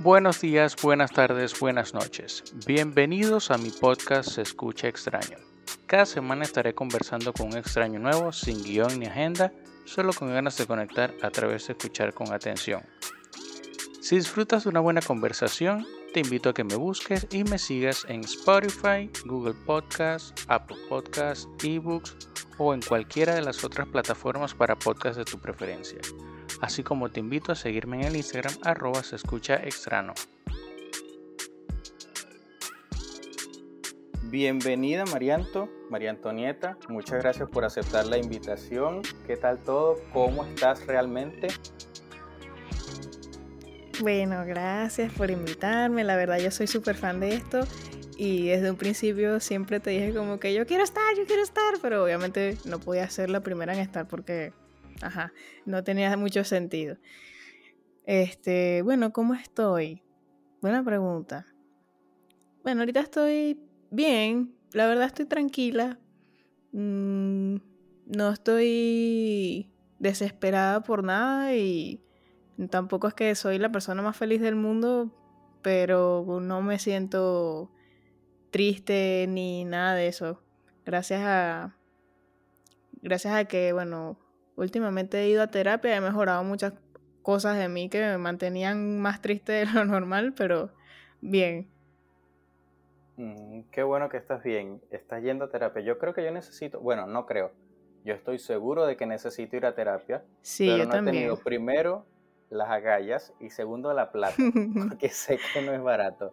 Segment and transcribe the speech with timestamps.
[0.00, 2.44] Buenos días, buenas tardes, buenas noches.
[2.68, 5.38] Bienvenidos a mi podcast Se Escucha Extraño.
[5.86, 9.52] Cada semana estaré conversando con un extraño nuevo, sin guion ni agenda,
[9.86, 12.82] solo con ganas de conectar a través de escuchar con atención.
[14.00, 15.84] Si disfrutas de una buena conversación,
[16.14, 21.48] te invito a que me busques y me sigas en Spotify, Google Podcasts, Apple Podcasts,
[21.60, 22.16] eBooks
[22.56, 25.98] o en cualquiera de las otras plataformas para podcasts de tu preferencia
[26.60, 30.14] así como te invito a seguirme en el Instagram arroba se escucha extrano.
[34.24, 39.00] Bienvenida Marianto, María Antonieta, muchas gracias por aceptar la invitación.
[39.26, 39.96] ¿Qué tal todo?
[40.12, 41.48] ¿Cómo estás realmente?
[44.00, 46.04] Bueno, gracias por invitarme.
[46.04, 47.60] La verdad yo soy súper fan de esto
[48.18, 51.74] y desde un principio siempre te dije como que yo quiero estar, yo quiero estar,
[51.80, 54.52] pero obviamente no podía ser la primera en estar porque
[55.00, 55.32] Ajá,
[55.64, 56.96] no tenía mucho sentido.
[58.04, 60.02] Este, bueno, ¿cómo estoy?
[60.60, 61.46] Buena pregunta.
[62.62, 63.60] Bueno, ahorita estoy
[63.90, 65.98] bien, la verdad estoy tranquila.
[66.72, 67.56] Mm,
[68.06, 72.02] no estoy desesperada por nada y
[72.70, 75.14] tampoco es que soy la persona más feliz del mundo,
[75.62, 77.70] pero no me siento
[78.50, 80.42] triste ni nada de eso.
[80.84, 81.76] Gracias a
[83.02, 84.18] gracias a que, bueno,
[84.58, 86.74] últimamente he ido a terapia, he mejorado muchas
[87.22, 90.70] cosas de mí que me mantenían más triste de lo normal, pero
[91.20, 91.68] bien.
[93.16, 95.82] Mm, qué bueno que estás bien, estás yendo a terapia.
[95.82, 97.52] Yo creo que yo necesito, bueno, no creo,
[98.04, 100.24] yo estoy seguro de que necesito ir a terapia.
[100.42, 101.16] Sí, pero yo no también.
[101.16, 102.06] he tenido primero
[102.50, 104.36] las agallas y segundo la plata,
[104.88, 106.32] porque sé que no es barato.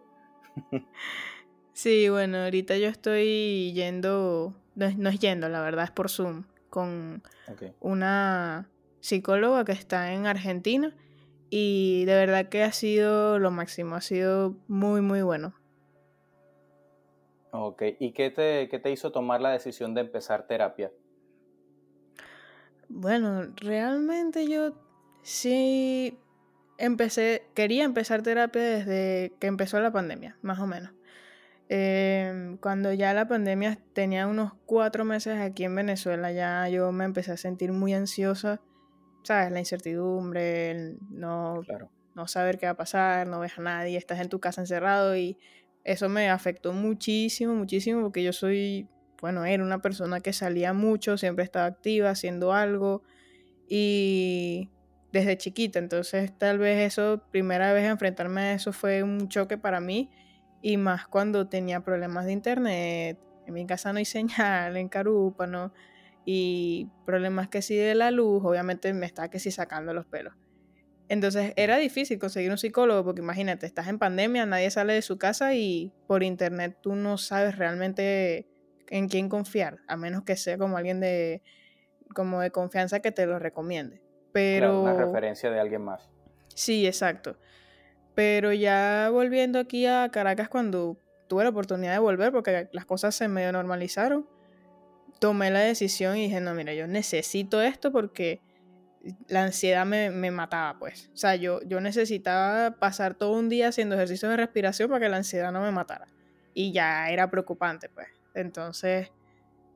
[1.72, 6.44] sí, bueno, ahorita yo estoy yendo, no, no es yendo, la verdad es por Zoom
[6.70, 7.22] con
[7.80, 8.68] una
[9.00, 10.94] psicóloga que está en Argentina
[11.50, 15.54] y de verdad que ha sido lo máximo, ha sido muy, muy bueno.
[17.52, 20.92] Ok, ¿y qué te, qué te hizo tomar la decisión de empezar terapia?
[22.88, 24.74] Bueno, realmente yo
[25.22, 26.18] sí
[26.78, 30.95] empecé, quería empezar terapia desde que empezó la pandemia, más o menos.
[31.68, 37.04] Em, cuando ya la pandemia tenía unos cuatro meses aquí en Venezuela, ya yo me
[37.04, 38.60] empecé a sentir muy ansiosa,
[39.24, 39.50] ¿sabes?
[39.50, 41.62] La incertidumbre, el no,
[42.14, 45.16] no saber qué va a pasar, no ves a nadie, estás en tu casa encerrado
[45.16, 45.38] y
[45.82, 48.88] eso me afectó muchísimo, muchísimo porque yo soy,
[49.20, 53.02] bueno, era una persona que salía mucho, siempre estaba activa, haciendo algo
[53.68, 54.70] y
[55.12, 59.80] desde chiquita, entonces tal vez eso, primera vez enfrentarme a eso fue un choque para
[59.80, 60.10] mí
[60.66, 65.72] y más cuando tenía problemas de internet, en mi casa no hay señal, en Carúpano,
[66.24, 70.34] y problemas que sí de la luz, obviamente me está que sí sacando los pelos.
[71.08, 75.18] Entonces era difícil conseguir un psicólogo porque imagínate, estás en pandemia, nadie sale de su
[75.18, 78.48] casa y por internet tú no sabes realmente
[78.88, 81.44] en quién confiar, a menos que sea como alguien de
[82.12, 84.02] como de confianza que te lo recomiende.
[84.32, 86.10] Pero una referencia de alguien más.
[86.56, 87.38] Sí, exacto.
[88.16, 93.14] Pero ya volviendo aquí a Caracas cuando tuve la oportunidad de volver, porque las cosas
[93.14, 94.26] se medio normalizaron,
[95.20, 98.40] tomé la decisión y dije, no, mira, yo necesito esto porque
[99.28, 101.10] la ansiedad me, me, mataba, pues.
[101.12, 105.10] O sea, yo, yo necesitaba pasar todo un día haciendo ejercicios de respiración para que
[105.10, 106.08] la ansiedad no me matara.
[106.54, 108.08] Y ya era preocupante, pues.
[108.34, 109.12] Entonces,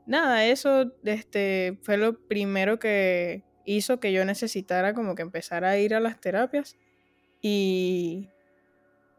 [0.07, 5.77] nada, eso este, fue lo primero que hizo que yo necesitara como que empezar a
[5.77, 6.79] ir a las terapias.
[7.43, 8.29] Y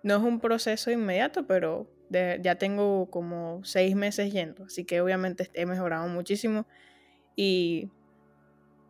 [0.03, 5.49] no es un proceso inmediato, pero ya tengo como seis meses yendo, así que obviamente
[5.53, 6.65] he mejorado muchísimo
[7.35, 7.89] y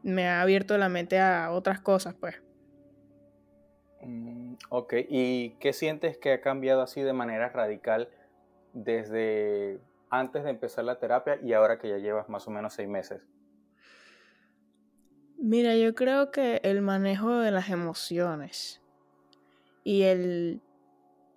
[0.03, 2.41] me ha abierto la mente a otras cosas, pues.
[4.01, 8.09] Mm, ok, ¿y qué sientes que ha cambiado así de manera radical
[8.73, 12.89] desde antes de empezar la terapia y ahora que ya llevas más o menos seis
[12.89, 13.21] meses?
[15.37, 18.80] Mira, yo creo que el manejo de las emociones
[19.83, 20.61] y el,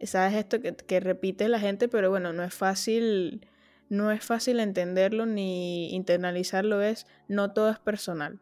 [0.00, 3.46] sabes esto que, que, repite la gente, pero bueno, no es fácil,
[3.88, 8.40] no es fácil entenderlo ni internalizarlo, es no todo es personal.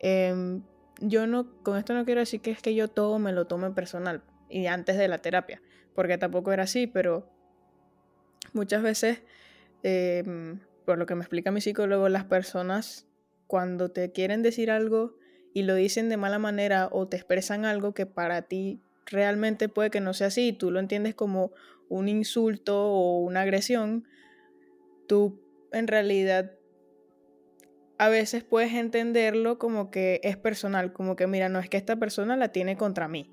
[0.00, 0.60] Eh,
[1.00, 3.70] yo no, con esto no quiero decir que es que yo todo me lo tome
[3.70, 5.62] personal y antes de la terapia,
[5.94, 7.28] porque tampoco era así, pero
[8.52, 9.22] muchas veces,
[9.82, 13.06] eh, por lo que me explica mi psicólogo, las personas
[13.46, 15.16] cuando te quieren decir algo
[15.54, 19.90] y lo dicen de mala manera o te expresan algo que para ti realmente puede
[19.90, 21.52] que no sea así y tú lo entiendes como
[21.88, 24.08] un insulto o una agresión,
[25.06, 25.40] tú
[25.72, 26.52] en realidad
[27.98, 31.96] a veces puedes entenderlo como que es personal, como que mira, no es que esta
[31.96, 33.30] persona la tiene contra mí,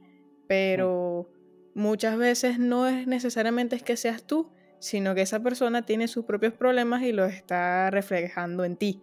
[0.47, 1.31] pero
[1.73, 6.25] muchas veces no es necesariamente es que seas tú, sino que esa persona tiene sus
[6.25, 9.01] propios problemas y los está reflejando en ti.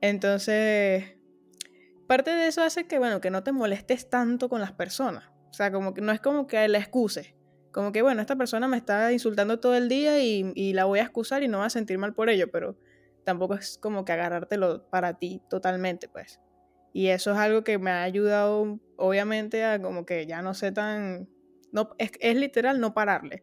[0.00, 1.16] Entonces,
[2.12, 5.30] parte de eso hace que, bueno, que no te molestes tanto con las personas.
[5.48, 7.34] O sea, como que no es como que la excuse.
[7.72, 10.98] Como que, bueno, esta persona me está insultando todo el día y, y la voy
[10.98, 12.76] a excusar y no va a sentir mal por ello, pero
[13.24, 16.38] tampoco es como que agarrártelo para ti totalmente, pues.
[16.92, 20.70] Y eso es algo que me ha ayudado, obviamente, a como que ya no sé
[20.70, 21.30] tan...
[21.72, 23.42] No, es, literal no pararle.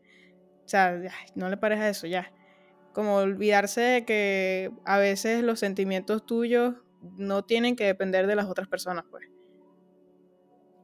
[0.64, 1.02] O sea,
[1.34, 2.32] no le pares eso, ya.
[2.94, 8.48] Como olvidarse de que a veces los sentimientos tuyos no tienen que depender de las
[8.48, 9.30] otras personas, pues.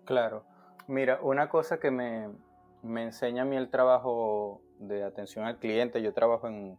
[0.06, 0.46] Claro.
[0.88, 2.30] Mira, una cosa que me,
[2.84, 6.78] me enseña a mí el trabajo de atención al cliente, yo trabajo en,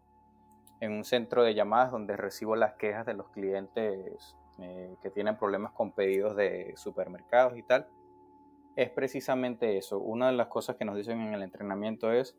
[0.80, 5.36] en un centro de llamadas donde recibo las quejas de los clientes eh, que tienen
[5.36, 7.88] problemas con pedidos de supermercados y tal,
[8.76, 9.98] es precisamente eso.
[9.98, 12.36] Una de las cosas que nos dicen en el entrenamiento es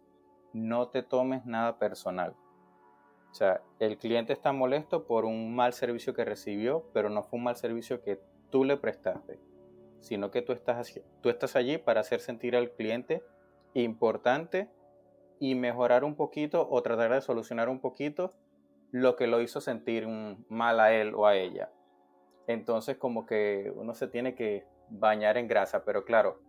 [0.53, 2.35] no te tomes nada personal.
[3.37, 7.37] O sea, el cliente está molesto por un mal servicio que recibió, pero no fue
[7.37, 8.19] un mal servicio que
[8.49, 9.39] tú le prestaste,
[9.99, 13.23] sino que tú estás, tú estás allí para hacer sentir al cliente
[13.75, 14.71] importante
[15.39, 18.33] y mejorar un poquito o tratar de solucionar un poquito
[18.89, 20.07] lo que lo hizo sentir
[20.49, 21.69] mal a él o a ella.
[22.47, 26.39] Entonces como que uno se tiene que bañar en grasa, pero claro,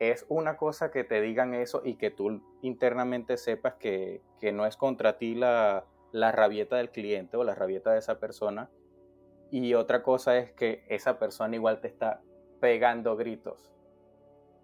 [0.00, 4.22] es una cosa que te digan eso y que tú internamente sepas que,
[4.52, 8.70] no es contra ti la, la rabieta del cliente o la rabieta de esa persona.
[9.50, 12.22] Y otra cosa es que esa persona igual te está
[12.60, 13.70] pegando gritos.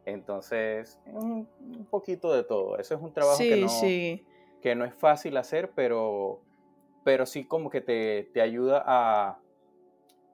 [0.04, 1.48] Entonces, un,
[1.90, 2.78] poquito de todo.
[2.78, 6.40] Ese es un trabajo que, no, que no es fácil hacer, pero,
[7.04, 9.40] pero sí como que te, ayuda a,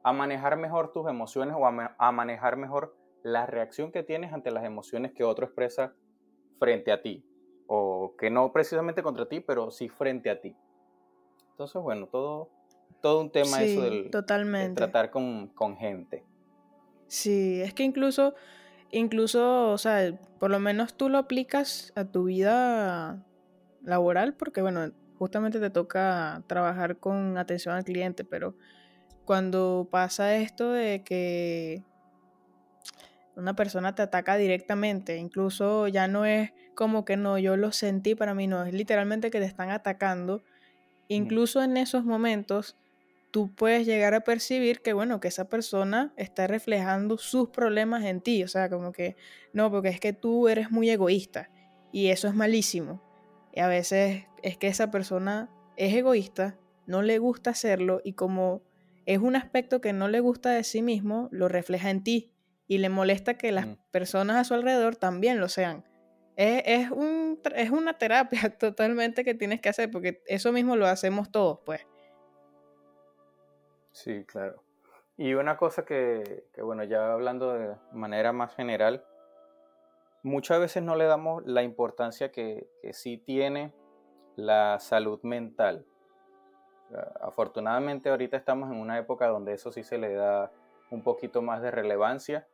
[0.03, 4.65] a, manejar mejor tus emociones o a, manejar mejor la reacción que tienes ante las
[4.65, 5.95] emociones que otro expresa
[6.59, 7.25] frente a ti.
[7.67, 10.55] O que no precisamente contra ti, pero sí frente a ti.
[11.53, 12.51] Entonces, bueno, todo,
[13.01, 14.75] todo un tema eso del totalmente.
[14.75, 16.25] tratar con, con gente.
[17.07, 18.35] Sí, es que incluso
[18.93, 23.25] incluso, o sea, por lo menos tú lo aplicas a tu vida
[23.83, 28.55] laboral, porque bueno, justamente te toca trabajar con atención al cliente, pero
[29.25, 31.83] cuando pasa esto de que
[33.35, 38.15] una persona te ataca directamente, incluso ya no es como que no, yo lo sentí
[38.15, 40.43] para mí, no, es literalmente que te están atacando,
[41.09, 42.77] incluso en esos momentos
[43.33, 48.21] tú puedes llegar a percibir que, bueno, que esa persona está reflejando sus problemas en
[48.21, 48.45] ti.
[48.45, 49.17] O sea, como que,
[49.53, 51.51] no, porque es que tú eres muy egoísta
[51.93, 53.03] y eso es malísimo.
[53.53, 58.63] Y a veces es que esa persona es egoísta, no le gusta hacerlo y como
[59.07, 62.33] es un aspecto que no le gusta de sí mismo, lo refleja en ti
[62.69, 65.85] y le molesta que las personas a su alrededor también lo sean.
[66.37, 70.87] Es, es, un, es una terapia totalmente que tienes que hacer porque eso mismo lo
[70.87, 71.87] hacemos todos, pues.
[73.93, 74.63] Sí, claro.
[75.17, 79.05] Y una cosa que, bueno, ya hablando de manera más general,
[80.23, 83.75] muchas veces no le damos la importancia que, que sí tiene
[84.37, 85.85] la salud mental.
[87.21, 90.51] Afortunadamente ahorita estamos en una época donde eso sí se le da
[90.91, 92.47] un poquito más de relevancia,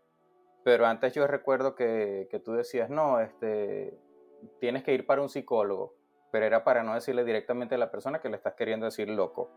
[0.65, 3.99] pero antes yo recuerdo que, que tú decías, no, este,
[4.61, 5.95] tienes que ir para un psicólogo,
[6.31, 9.51] pero era para no decirle directamente a la persona que le estás queriendo decir loco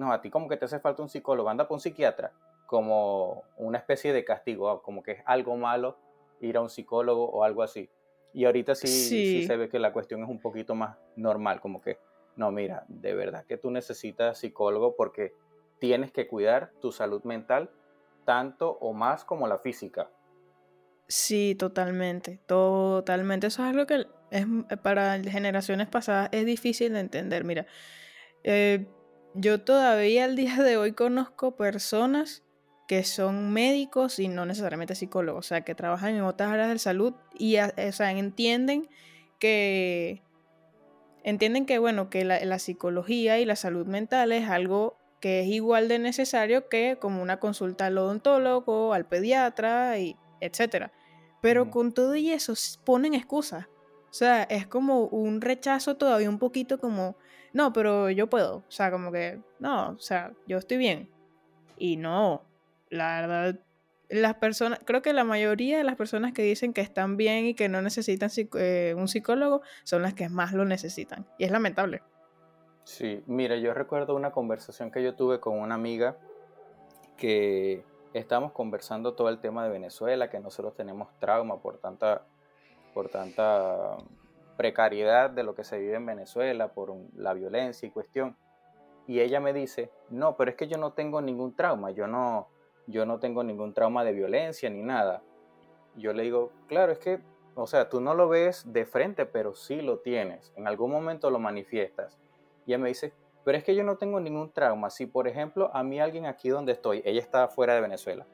[0.00, 2.32] no, a ti como que te hace falta un psicólogo, anda por un psiquiatra,
[2.66, 5.98] como una especie de castigo, como que es algo malo
[6.40, 7.90] ir a un psicólogo o algo así.
[8.32, 9.46] Y ahorita sí, sí.
[9.46, 11.98] se ve que la cuestión es un poquito más normal, como que,
[12.36, 15.34] no, mira, de verdad que tú necesitas psicólogo porque
[15.80, 17.70] tienes que cuidar tu salud mental
[18.24, 20.10] tanto o más como la física.
[21.08, 23.48] Sí, totalmente, totalmente.
[23.48, 24.46] Eso es algo que es,
[24.82, 27.44] para generaciones pasadas es difícil de entender.
[27.44, 27.66] Mira,
[28.44, 28.86] eh,
[29.34, 32.44] yo todavía al día de hoy conozco personas
[32.86, 36.78] que son médicos y no necesariamente psicólogos, o sea, que trabajan en otras áreas de
[36.78, 37.70] salud y o
[38.18, 38.88] entienden
[39.38, 40.22] que
[41.22, 45.46] entienden que bueno, que la, la, psicología y la salud mental es algo que es
[45.48, 50.92] igual de necesario que como una consulta al odontólogo, al pediatra y etcétera.
[51.40, 53.66] Pero con todo y eso ponen excusas.
[54.10, 57.16] O sea, es como un rechazo todavía un poquito como
[57.52, 58.58] no, pero yo puedo.
[58.58, 61.10] O sea, como que, no, o sea, yo estoy bien.
[61.78, 62.44] Y no,
[62.90, 63.60] la verdad,
[64.08, 67.54] las personas, creo que la mayoría de las personas que dicen que están bien y
[67.54, 71.26] que no necesitan eh, un psicólogo son las que más lo necesitan.
[71.38, 72.02] Y es lamentable.
[72.90, 76.16] Sí, mira, yo recuerdo una conversación que yo tuve con una amiga
[77.16, 82.26] que estamos conversando todo el tema de Venezuela, que nosotros tenemos trauma por tanta,
[82.92, 83.96] por tanta
[84.56, 88.36] precariedad de lo que se vive en Venezuela, por la violencia y cuestión.
[89.06, 92.48] Y ella me dice, no, pero es que yo no tengo ningún trauma, yo no,
[92.88, 95.22] yo no tengo ningún trauma de violencia ni nada.
[95.94, 97.20] Yo le digo, claro, es que,
[97.54, 101.30] o sea, tú no lo ves de frente, pero sí lo tienes, en algún momento
[101.30, 102.19] lo manifiestas.
[102.70, 103.12] Y ella me dice,
[103.44, 104.90] pero es que yo no tengo ningún trauma.
[104.90, 108.28] Si, por ejemplo, a mí alguien aquí donde estoy, ella está fuera de Venezuela,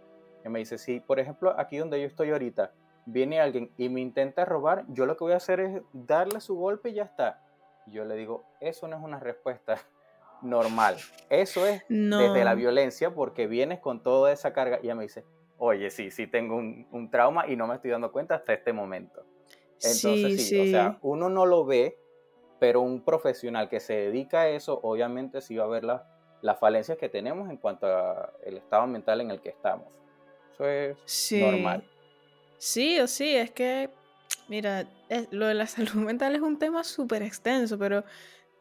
[0.45, 2.71] y me dice, si, por ejemplo, aquí donde yo estoy ahorita,
[3.07, 6.55] viene alguien y me intenta robar, yo lo que voy a hacer es darle su
[6.55, 7.43] golpe y ya está.
[7.87, 9.78] Yo le digo, eso no es una respuesta
[10.43, 10.99] normal.
[11.31, 14.81] Eso es desde la violencia porque vienes con toda esa carga.
[14.83, 15.25] Y ella me dice,
[15.57, 19.25] oye, sí, sí tengo un, trauma y no me estoy dando cuenta hasta este momento.
[19.83, 21.99] Entonces, sí, o sea, uno no lo ve,
[22.59, 26.99] pero un profesional que se dedica a eso, obviamente sí va a ver las falencias
[26.99, 29.89] que tenemos en cuanto al estado mental en el que estamos.
[30.53, 31.85] Eso es normal.
[32.59, 33.91] Sí, o sí, es que,
[34.49, 34.89] mira,
[35.31, 38.05] lo de la salud mental es un tema súper extenso, pero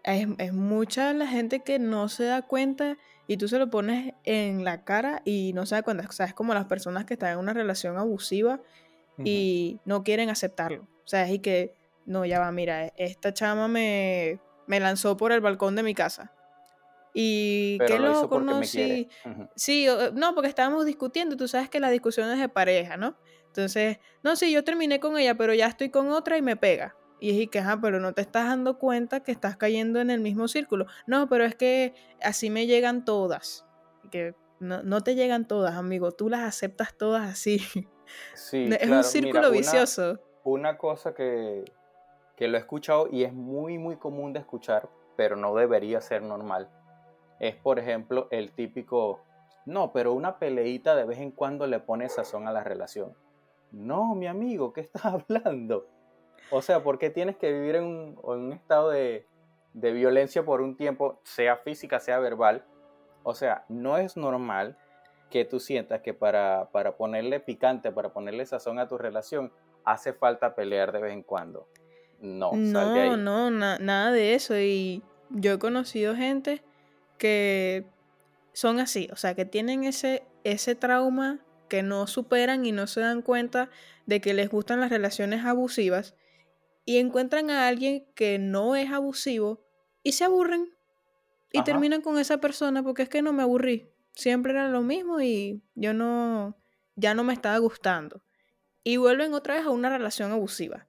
[0.03, 2.97] es, es, mucha la gente que no se da cuenta
[3.27, 6.05] y tú se lo pones en la cara y no se da cuenta.
[6.07, 8.59] O sea, es como las personas que están en una relación abusiva
[9.23, 10.83] y no quieren aceptarlo.
[10.83, 11.73] O sea, es y que,
[12.05, 16.31] no, ya va, mira, esta chama me, me lanzó por el balcón de mi casa.
[17.17, 18.61] Y qué loco, ¿no?
[18.63, 19.07] Sí,
[19.55, 23.15] sí, no, porque estábamos discutiendo, tú sabes que las discusiones de pareja, ¿no?
[23.47, 26.93] Entonces, no, sí, yo terminé con ella, pero ya estoy con otra y me pega.
[27.21, 30.19] Y es que, ajá, pero no te estás dando cuenta que estás cayendo en el
[30.19, 30.87] mismo círculo.
[31.07, 33.65] No, pero es que así me llegan todas.
[34.11, 36.11] Que no, te llegan todas, amigo.
[36.11, 37.61] Tú las aceptas todas así.
[38.33, 40.19] Sí, es un círculo vicioso.
[40.43, 41.63] Una cosa que,
[42.35, 46.21] que lo he escuchado y es muy, muy común de escuchar, pero no debería ser
[46.21, 46.69] normal,
[47.39, 49.21] es, por ejemplo, el típico,
[49.65, 53.15] no, pero una peleita de vez en cuando le pone sazón a la relación.
[53.71, 55.87] No, mi amigo, ¿qué estás hablando?
[56.51, 59.25] O sea, ¿por qué tienes que vivir en un, estado de,
[59.73, 62.63] violencia por un tiempo, sea física, sea verbal?
[63.23, 64.77] O sea, no es normal
[65.31, 69.51] que tú sientas que para, para ponerle picante, para ponerle sazón a tu relación,
[69.83, 71.67] hace falta pelear de vez en cuando.
[72.21, 74.57] No, no, no, nada de eso.
[74.57, 76.63] Y yo he conocido gente
[77.17, 77.85] que
[78.53, 83.01] son así, o sea, que tienen ese, ese trauma que no superan y no se
[83.01, 83.69] dan cuenta
[84.05, 86.15] de que les gustan las relaciones abusivas
[86.85, 89.65] y encuentran a alguien que no es abusivo
[90.03, 90.75] y se aburren
[91.51, 93.89] y terminan con esa persona porque es que no me aburrí.
[94.13, 96.57] Siempre era lo mismo y yo no,
[96.95, 98.21] ya no me estaba gustando.
[98.83, 100.87] Y vuelven otra vez a una relación abusiva.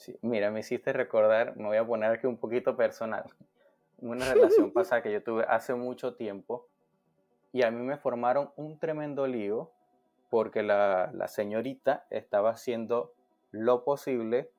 [0.00, 3.24] Sí, mira, me hiciste recordar, me voy a poner aquí un poquito personal,
[3.98, 6.66] una relación pasada que yo tuve hace mucho tiempo
[7.52, 9.70] y a mí me formaron un tremendo lío
[10.30, 13.12] porque la, señorita estaba haciendo
[13.50, 14.50] lo posible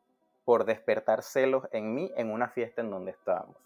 [0.46, 3.58] por despertar celos en mí en una fiesta en donde estábamos.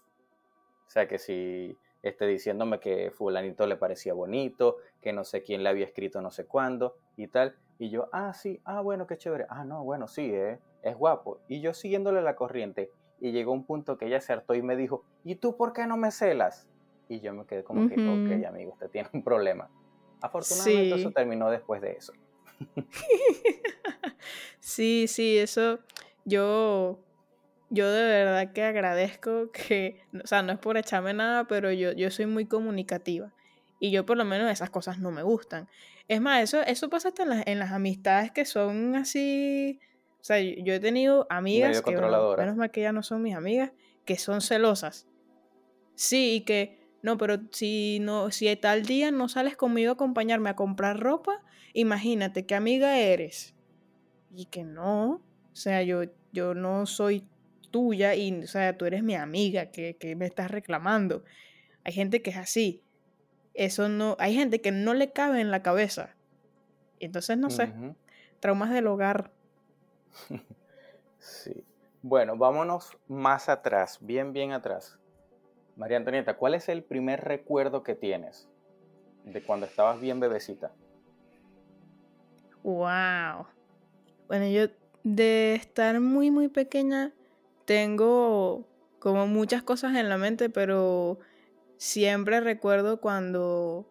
[0.86, 5.62] O sea que si esté diciéndome que fulanito le parecía bonito, que no sé quién
[5.62, 7.54] le había escrito no sé cuándo y tal.
[7.78, 9.44] Y yo, ah, sí, ah, bueno, qué chévere.
[9.50, 11.40] Ah, no, bueno, sí, eh, es guapo.
[11.48, 12.90] Y yo siguiéndole la corriente.
[13.20, 15.86] Y llegó un punto que ella se hartó y me dijo, ¿y tú por qué
[15.86, 16.68] no me celas?
[17.08, 19.70] Y yo me quedé como que, ok, amigo, usted tiene un problema.
[20.20, 22.12] Afortunadamente eso terminó después de eso.
[24.60, 25.78] sí, sí, eso
[26.26, 26.98] yo,
[27.70, 31.92] yo de verdad que agradezco que, o sea, no es por echarme nada, pero yo,
[31.92, 33.32] yo soy muy comunicativa.
[33.78, 35.68] Y yo por lo menos esas cosas no me gustan.
[36.08, 39.80] Es más, eso, eso pasa hasta en las, en las amistades que son así.
[40.26, 43.70] O sea, yo, he tenido amigas que, menos mal que ya no son mis amigas,
[44.04, 45.06] que son celosas.
[45.94, 50.50] Sí, y que no, pero si no, si tal día no sales conmigo a acompañarme
[50.50, 53.54] a comprar ropa, imagínate qué amiga eres.
[54.34, 56.02] Y que no, o sea, yo,
[56.32, 57.24] yo no soy
[57.70, 61.22] tuya y, o sea, tú eres mi amiga, que, me estás reclamando.
[61.84, 62.82] Hay gente que es así.
[63.54, 66.16] Eso no, hay gente que no le cabe en la cabeza.
[66.98, 67.72] Entonces, no sé,
[68.40, 69.35] traumas del hogar.
[71.18, 71.64] sí.
[72.02, 74.98] Bueno, vámonos más atrás, bien, bien atrás.
[75.76, 78.48] María Antonieta, ¿cuál es el primer recuerdo que tienes
[79.24, 80.72] de cuando estabas bien bebecita?
[82.62, 83.46] Wow.
[84.28, 84.68] Bueno, yo
[85.04, 87.12] de estar muy, muy pequeña
[87.64, 88.66] tengo
[88.98, 91.18] como muchas cosas en la mente, pero
[91.76, 93.86] siempre recuerdo cuando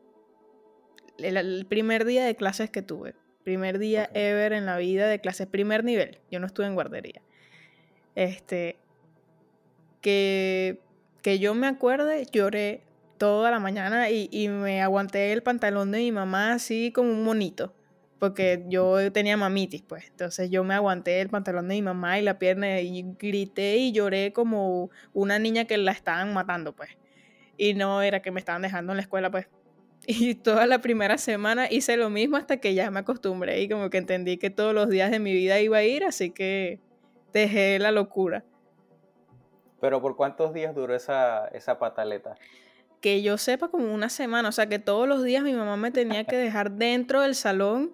[1.17, 3.15] el, primer día de clases que tuve.
[3.45, 6.19] Primer día ever en la vida de clases, primer nivel.
[6.29, 7.21] Yo no estuve en guardería.
[8.15, 8.75] Este,
[10.01, 10.81] que
[11.21, 12.83] que yo me acuerde, lloré
[13.17, 17.23] toda la mañana y, y me aguanté el pantalón de mi mamá así como un
[17.23, 17.73] monito
[18.19, 20.07] porque yo tenía mamitis, pues.
[20.07, 23.91] Entonces yo me aguanté el pantalón de mi mamá y la pierna y grité y
[23.91, 26.89] lloré como una niña que la estaban matando, pues.
[27.57, 29.47] Y no era que me estaban dejando en la escuela, pues.
[30.07, 33.89] Y toda la primera semana hice lo mismo hasta que ya me acostumbré y como
[33.89, 36.79] que entendí que todos los días de mi vida iba a ir, así que
[37.33, 38.43] dejé la locura.
[39.81, 42.35] Pero ¿por cuántos días duró esa, esa pataleta?
[43.01, 45.91] Que yo sepa como una semana, o sea que todos los días mi mamá me
[45.91, 47.93] tenía que dejar dentro del salón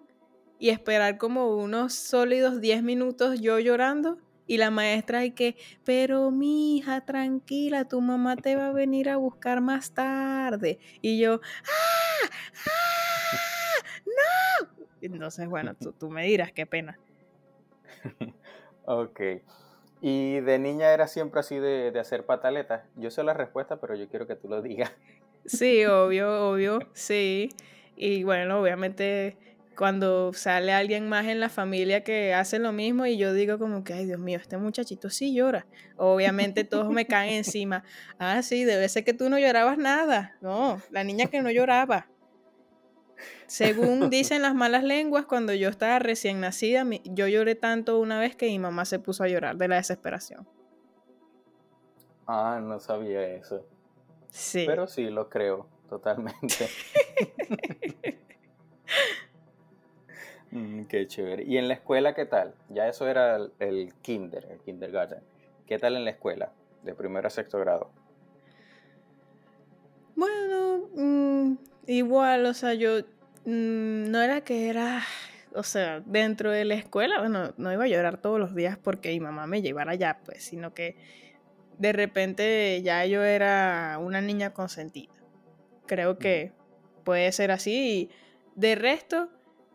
[0.60, 4.18] y esperar como unos sólidos 10 minutos yo llorando
[4.48, 5.56] y la maestra y que,
[5.86, 10.80] pero mi hija, tranquila, tu mamá te va a venir a buscar más tarde.
[11.02, 12.30] Y yo, ¡ah!
[12.68, 13.86] ¡ah!
[14.06, 14.68] ¡no!
[15.02, 17.00] Entonces, bueno, tú, tú me dirás, qué pena.
[18.86, 19.22] ok.
[20.02, 22.84] ¿Y de niña era siempre así de, de hacer pataletas?
[22.96, 24.92] Yo sé la respuesta, pero yo quiero que tú lo digas.
[25.46, 27.50] Sí, obvio, obvio, sí.
[27.96, 29.38] Y bueno, obviamente
[29.82, 33.84] cuando sale alguien más en la familia que hace lo mismo y yo digo como
[33.84, 35.66] que, ay Dios mío, este muchachito sí llora.
[35.98, 37.84] Obviamente todos me caen encima.
[38.20, 40.38] Ah, sí, debe ser que tú no llorabas nada.
[40.40, 42.06] No, la niña que no lloraba.
[43.48, 48.36] Según dicen las malas lenguas, cuando yo estaba recién nacida, yo lloré tanto una vez
[48.36, 50.48] que mi mamá se puso a llorar de la desesperación.
[52.28, 53.66] Ah, no sabía eso.
[54.30, 54.64] Sí.
[54.68, 56.70] Pero sí, lo creo, totalmente.
[60.52, 61.44] Mm, qué chévere.
[61.44, 62.54] ¿Y en la escuela qué tal?
[62.70, 65.20] Ya eso era el, kinder, el kindergarten.
[65.66, 66.52] ¿Qué tal en la escuela,
[66.84, 67.90] de primero a sexto grado?
[70.16, 71.56] Bueno, mm,
[71.88, 73.00] igual, o sea, yo
[73.46, 75.02] mm, no era que era,
[75.56, 79.10] o sea, dentro de la escuela, bueno, no iba a llorar todos los días porque
[79.10, 80.98] mi mamá me llevara allá, pues, sino que
[81.78, 85.14] de repente ya yo era una niña consentida.
[85.88, 86.52] Creo que
[87.04, 87.74] puede ser así.
[87.74, 88.10] Y
[88.56, 89.30] de resto,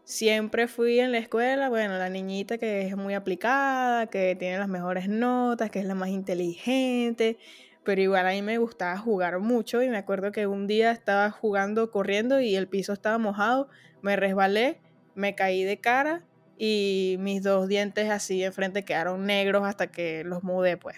[0.06, 4.68] siempre fui en la escuela, bueno, la niñita que es muy aplicada, que tiene las
[4.68, 7.38] mejores notas, que es la más inteligente,
[7.82, 11.30] pero igual a mí me gustaba jugar mucho y me acuerdo que un día estaba
[11.32, 13.68] jugando, corriendo y el piso estaba mojado,
[14.00, 14.78] me resbalé,
[15.16, 16.22] me caí de cara
[16.56, 20.96] y mis dos dientes así enfrente quedaron negros hasta que los mudé, pues.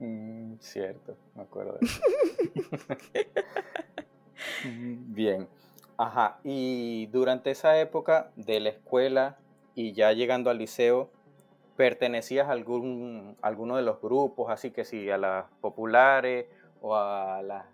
[0.00, 1.78] Mm, cierto, me acuerdo.
[4.64, 5.48] Mm, bien.
[6.00, 9.36] Ajá, y durante esa época de la escuela
[9.74, 11.10] y ya llegando al liceo,
[11.76, 16.46] ¿pertenecías a algún, alguno de los grupos, así que sí, a las populares
[16.80, 17.66] o a las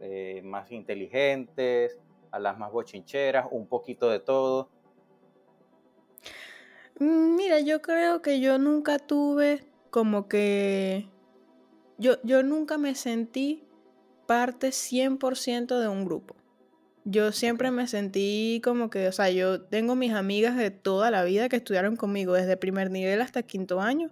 [0.00, 1.98] eh, más inteligentes,
[2.30, 4.68] a las más bochincheras, un poquito de todo?
[7.00, 11.08] Mm, mira, yo creo que yo nunca tuve como que...
[11.98, 13.64] Yo, yo nunca me sentí
[14.26, 16.36] parte 100% de un grupo.
[17.04, 21.24] Yo siempre me sentí como que, o sea, yo tengo mis amigas de toda la
[21.24, 24.10] vida que estudiaron conmigo, desde primer nivel hasta quinto año,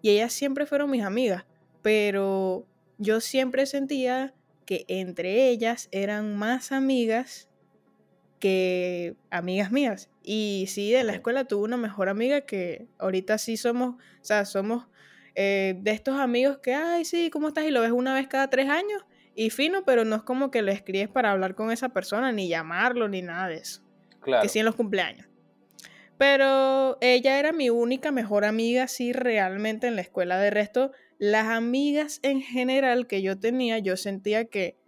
[0.00, 1.44] y ellas siempre fueron mis amigas,
[1.82, 2.66] pero
[2.98, 7.48] yo siempre sentía que entre ellas eran más amigas
[8.40, 10.10] que amigas mías.
[10.22, 14.44] Y sí, de la escuela tuve una mejor amiga que ahorita sí somos, o sea,
[14.44, 14.86] somos
[15.34, 17.64] eh, de estos amigos que, ay, sí, ¿cómo estás?
[17.64, 19.04] Y lo ves una vez cada tres años
[19.36, 22.48] y fino, pero no es como que lo escribes para hablar con esa persona, ni
[22.48, 23.82] llamarlo, ni nada de eso.
[24.20, 24.42] Claro.
[24.42, 25.28] Que sí en los cumpleaños.
[26.18, 30.38] Pero ella era mi única mejor amiga, sí, realmente en la escuela.
[30.38, 34.78] De resto, las amigas en general que yo tenía, yo sentía que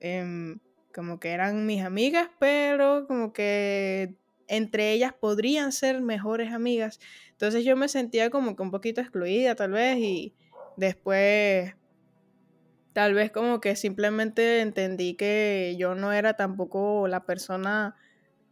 [0.00, 0.58] em,
[0.92, 4.16] como que eran mis amigas, pero como que
[4.48, 6.98] entre ellas podrían ser mejores amigas.
[7.30, 10.34] Entonces yo me sentía como que un poquito excluida tal vez y
[10.76, 11.74] después
[12.92, 17.96] Tal vez como que simplemente entendí que yo no era tampoco la persona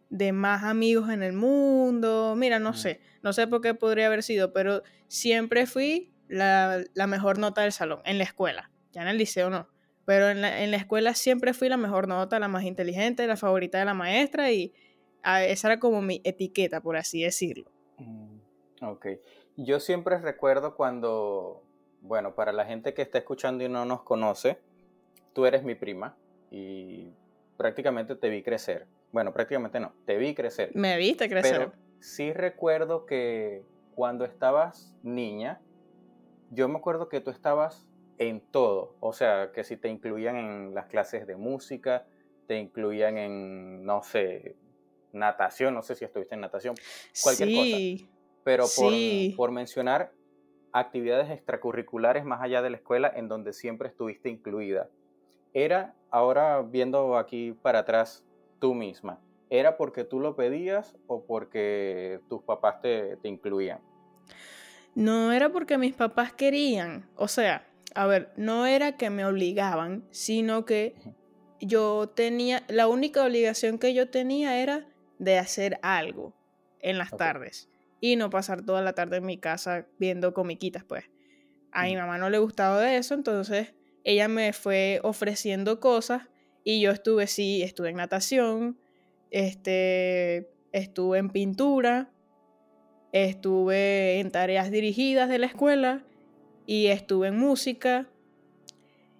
[0.08, 2.34] de más amigos en el mundo.
[2.36, 7.38] Mira, no sé, no sé por qué podría haber sido, pero siempre fui la, mejor
[7.38, 9.68] nota del salón, en la escuela, ya en el liceo no.
[10.04, 13.84] Pero en la, escuela siempre fui la mejor nota, la más inteligente, la favorita de
[13.84, 14.72] la maestra y
[15.22, 17.70] esa era como mi etiqueta, por así decirlo.
[17.98, 18.38] Mm,
[18.82, 19.06] ok.
[19.56, 21.62] Yo siempre recuerdo cuando
[22.00, 24.58] bueno, para la gente que está escuchando y no nos conoce,
[25.32, 26.16] tú eres mi prima
[26.50, 27.12] y
[27.56, 28.86] prácticamente te vi crecer.
[29.12, 30.70] Bueno, prácticamente no, te vi crecer.
[30.74, 31.52] Me viste crecer.
[31.52, 35.60] Pero sí recuerdo que cuando estabas niña,
[36.50, 37.86] yo me acuerdo que tú estabas
[38.18, 38.96] en todo.
[39.00, 42.06] O sea, que si te incluían en las clases de música,
[42.46, 44.56] te incluían en, no sé,
[45.12, 46.74] natación, no sé si estuviste en natación,
[47.22, 48.20] cualquier sí, cosa.
[48.42, 50.12] Pero por, por mencionar,
[50.72, 54.88] actividades extracurriculares más allá de la escuela en donde siempre estuviste incluida.
[55.52, 58.24] era, ahora viendo aquí para atrás
[58.60, 63.80] tú misma, ¿era porque tú lo pedías o porque tus papás te, te incluían?
[64.94, 70.04] No era porque mis papás querían, o sea, a ver, no era que me obligaban,
[70.10, 70.94] sino que
[71.60, 74.86] yo tenía, la única obligación que yo tenía era
[75.18, 76.32] de hacer algo
[76.80, 77.69] en las tardes
[78.00, 81.04] y no pasar toda la tarde en mi casa viendo comiquitas, pues.
[81.72, 86.22] A mi mamá no le gustaba eso, entonces ella me fue ofreciendo cosas
[86.64, 88.78] y yo estuve, sí, estuve en natación,
[89.30, 92.10] este, estuve en pintura,
[93.12, 96.04] estuve en tareas dirigidas de la escuela
[96.66, 98.08] y estuve en música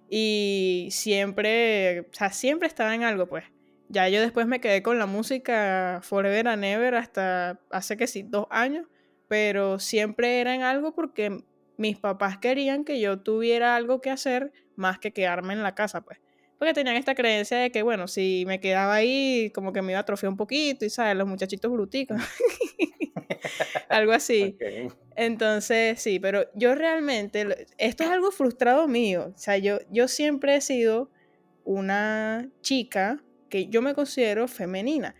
[0.09, 3.45] y siempre, o sea, siempre estaba en algo, pues.
[3.91, 8.23] Ya yo después me quedé con la música forever and ever hasta hace que sí,
[8.23, 8.87] dos años,
[9.27, 11.43] pero siempre era en algo porque
[11.75, 16.01] mis papás querían que yo tuviera algo que hacer más que quedarme en la casa,
[16.01, 16.19] pues.
[16.57, 19.99] Porque tenían esta creencia de que, bueno, si me quedaba ahí, como que me iba
[19.99, 22.17] a atrofiar un poquito, y sabes, los muchachitos bruticos.
[23.89, 24.57] algo así.
[25.15, 29.33] Entonces, sí, pero yo realmente, esto es algo frustrado mío.
[29.35, 31.09] O sea, yo, yo siempre he sido
[31.63, 33.21] una chica
[33.51, 35.13] que yo me considero femenina.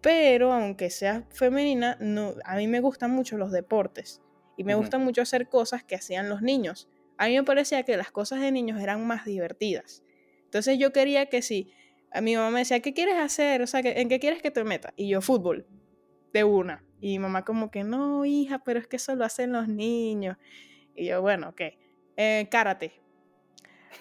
[0.00, 4.22] Pero aunque sea femenina, no, a mí me gustan mucho los deportes.
[4.56, 6.88] Y me gusta mucho hacer cosas que hacían los niños.
[7.16, 10.04] A mí me parecía que las cosas de niños eran más divertidas.
[10.44, 11.72] Entonces yo quería que si
[12.12, 13.62] a mi mamá me decía, ¿qué quieres hacer?
[13.62, 14.92] O sea, ¿en qué quieres que te meta?
[14.96, 15.66] Y yo, fútbol,
[16.32, 16.84] de una.
[17.00, 20.36] Y mi mamá como que, no, hija, pero es que eso lo hacen los niños.
[20.94, 21.60] Y yo, bueno, ok.
[22.16, 23.00] Eh, karate.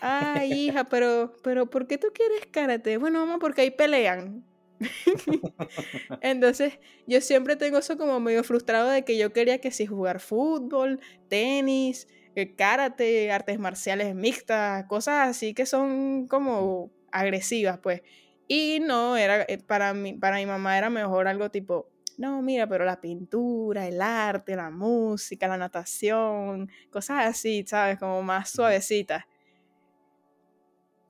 [0.02, 2.98] Ay, hija, pero, pero ¿por qué tú quieres karate?
[2.98, 4.44] Bueno, mamá, porque ahí pelean.
[6.22, 10.20] Entonces, yo siempre tengo eso como medio frustrado de que yo quería que si jugar
[10.20, 18.02] fútbol, tenis, eh, karate, artes marciales mixtas, cosas así que son como agresivas, pues.
[18.48, 22.68] Y no, era eh, para mí, para mi mamá era mejor algo tipo no, mira,
[22.68, 28.00] pero la pintura, el arte, la música, la natación, cosas así, ¿sabes?
[28.00, 29.24] Como más suavecitas.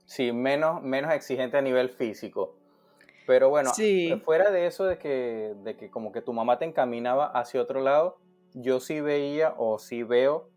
[0.08, 2.56] Sí, menos, menos exigente a nivel físico.
[3.28, 3.72] Pero bueno,
[4.24, 7.82] fuera de eso de que, de que como que tu mamá te encaminaba hacia otro
[7.82, 8.18] lado,
[8.54, 10.50] yo sí veía o sí veo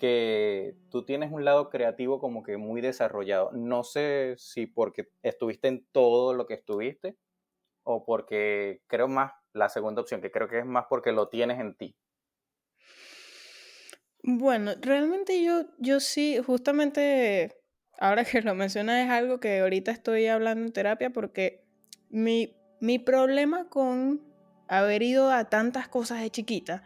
[0.00, 3.52] que tú tienes un lado creativo como que muy desarrollado.
[3.52, 7.16] No sé si porque estuviste en todo lo que estuviste
[7.84, 11.60] o porque creo más la segunda opción, que creo que es más porque lo tienes
[11.60, 11.96] en ti.
[14.24, 17.55] Bueno, realmente yo, yo sí, justamente
[17.98, 21.64] ahora que lo mencionas es algo que ahorita estoy hablando en terapia porque
[22.10, 24.22] mi, mi problema con
[24.68, 26.82] haber ido a tantas cosas de chiquita,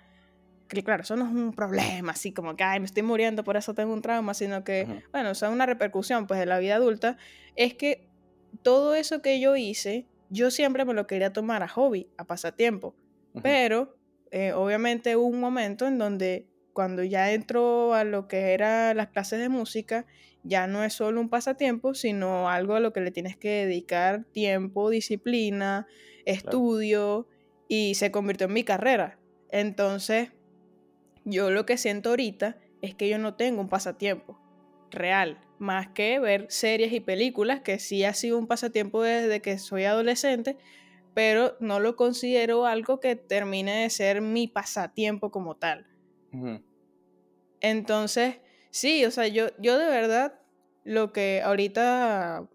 [0.69, 3.57] que claro, eso no es un problema, así como que, ay, me estoy muriendo, por
[3.57, 6.77] eso tengo un trauma, sino que, bueno, eso es una repercusión pues de la vida
[6.77, 7.17] adulta,
[7.57, 8.07] es que
[8.63, 12.95] todo eso que yo hice yo siempre me lo quería tomar a hobby, a pasatiempo,
[13.43, 13.97] pero
[14.31, 19.09] eh, obviamente hubo un momento en donde cuando ya entró a lo que eran las
[19.09, 20.07] clases de música,
[20.43, 24.25] ya no es solo un pasatiempo, sino algo a lo que le tienes que dedicar
[24.33, 25.87] tiempo, disciplina,
[26.25, 27.27] estudio,
[27.69, 29.19] y se convirtió en mi carrera.
[29.51, 30.31] Entonces,
[31.25, 34.41] yo lo que siento ahorita es que yo no tengo un pasatiempo
[34.91, 39.59] real, más que ver series y películas, que sí ha sido un pasatiempo desde que
[39.59, 40.57] soy adolescente,
[41.15, 45.87] pero no lo considero algo que termine de ser mi pasatiempo como tal.
[47.61, 48.39] Entonces,
[48.71, 50.41] sí, o sea, yo, yo de verdad
[50.85, 52.49] lo que ahorita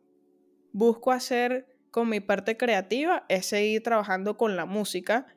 [0.72, 5.28] busco hacer con mi parte creativa es seguir trabajando con la música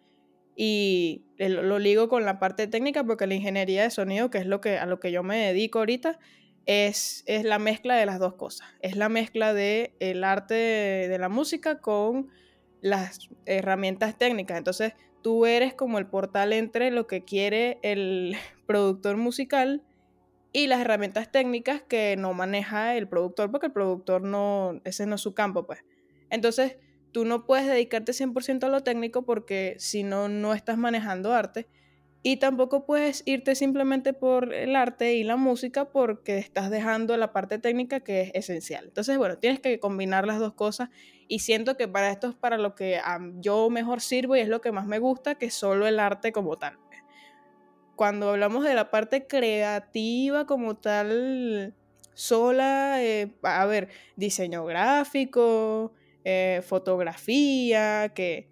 [0.56, 4.60] y lo ligo con la parte técnica porque la ingeniería de sonido, que es lo
[4.60, 6.18] que, a lo que yo me dedico ahorita,
[6.66, 8.68] es, la mezcla de las dos cosas.
[8.80, 12.28] Es la mezcla del el arte de, la música con
[12.80, 14.58] las herramientas técnicas.
[14.58, 19.82] Entonces, tú eres como el portal entre lo que quiere el productor musical
[20.52, 25.16] y las herramientas técnicas que no maneja el productor, porque el productor no, ese no
[25.16, 25.84] es su campo, pues.
[26.30, 26.76] Entonces,
[27.12, 31.68] tú no puedes dedicarte 100% a lo técnico porque si no, no estás manejando arte.
[32.22, 37.32] Y tampoco puedes irte simplemente por el arte y la música porque estás dejando la
[37.32, 38.86] parte técnica que es esencial.
[38.86, 40.90] Entonces, bueno, tienes que combinar las dos cosas
[41.28, 43.00] y siento que para esto es para lo que
[43.36, 46.58] yo mejor sirvo y es lo que más me gusta que solo el arte como
[46.58, 46.78] tal.
[47.94, 51.74] Cuando hablamos de la parte creativa como tal,
[52.14, 55.92] sola, eh, a ver, diseño gráfico,
[56.24, 58.50] eh, fotografía, que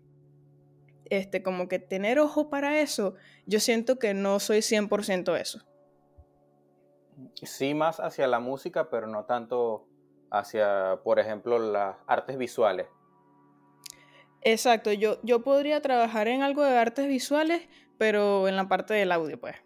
[1.10, 3.14] este, como que tener ojo para eso,
[3.46, 5.60] yo siento que no soy 100% eso.
[7.42, 9.86] Sí, más hacia la música, pero no tanto
[10.30, 12.86] hacia, por ejemplo, las artes visuales.
[14.42, 19.12] Exacto, yo, yo podría trabajar en algo de artes visuales, pero en la parte del
[19.12, 19.56] audio, pues.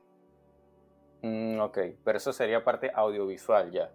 [1.22, 3.90] Mm, ok, pero eso sería parte audiovisual ya.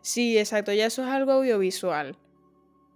[0.00, 2.16] Sí, exacto, ya eso es algo audiovisual,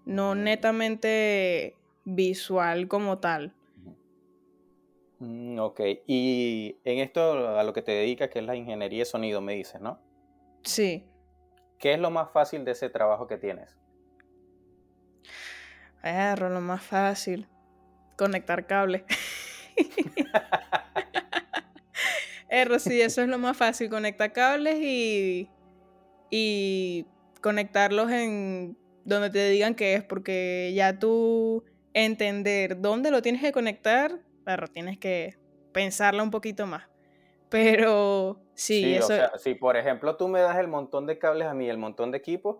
[0.07, 0.43] no mm.
[0.43, 3.55] netamente visual como tal.
[5.21, 9.05] Mm, ok, y en esto a lo que te dedicas, que es la ingeniería de
[9.05, 10.01] sonido, me dices, ¿no?
[10.63, 11.09] Sí.
[11.79, 13.77] ¿Qué es lo más fácil de ese trabajo que tienes?
[16.03, 17.49] Erro, lo más fácil.
[18.17, 19.03] Conectar cables.
[22.49, 23.91] Erro, sí, eso es lo más fácil.
[23.91, 25.49] Conectar cables y.
[26.31, 27.07] y
[27.41, 33.53] conectarlos en donde te digan que es, porque ya tú entender dónde lo tienes que
[33.53, 35.37] conectar, pero tienes que
[35.73, 36.89] pensarlo un poquito más.
[37.51, 39.05] Pero sí, eso...
[39.05, 41.77] o sea, si por ejemplo tú me das el montón de cables a mí, el
[41.77, 42.57] montón de equipos,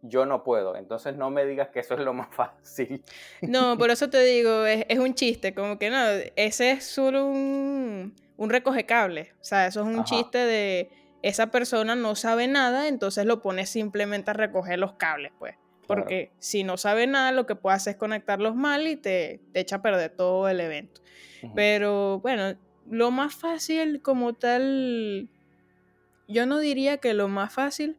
[0.00, 0.76] yo no puedo.
[0.76, 3.02] Entonces no me digas que eso es lo más fácil.
[3.42, 5.98] No, por eso te digo, es, un chiste, como que no,
[6.36, 9.32] ese es solo un, un recoge cables.
[9.40, 10.88] O sea, eso es un chiste de
[11.22, 15.56] esa persona no sabe nada, entonces lo pone simplemente a recoger los cables, pues.
[15.86, 19.60] Porque si no sabe nada, lo que puede hacer es conectarlos mal y te, te
[19.60, 21.02] echa a perder todo el evento.
[21.54, 25.28] Pero bueno, lo más fácil como tal,
[26.28, 27.98] yo no diría que lo más fácil,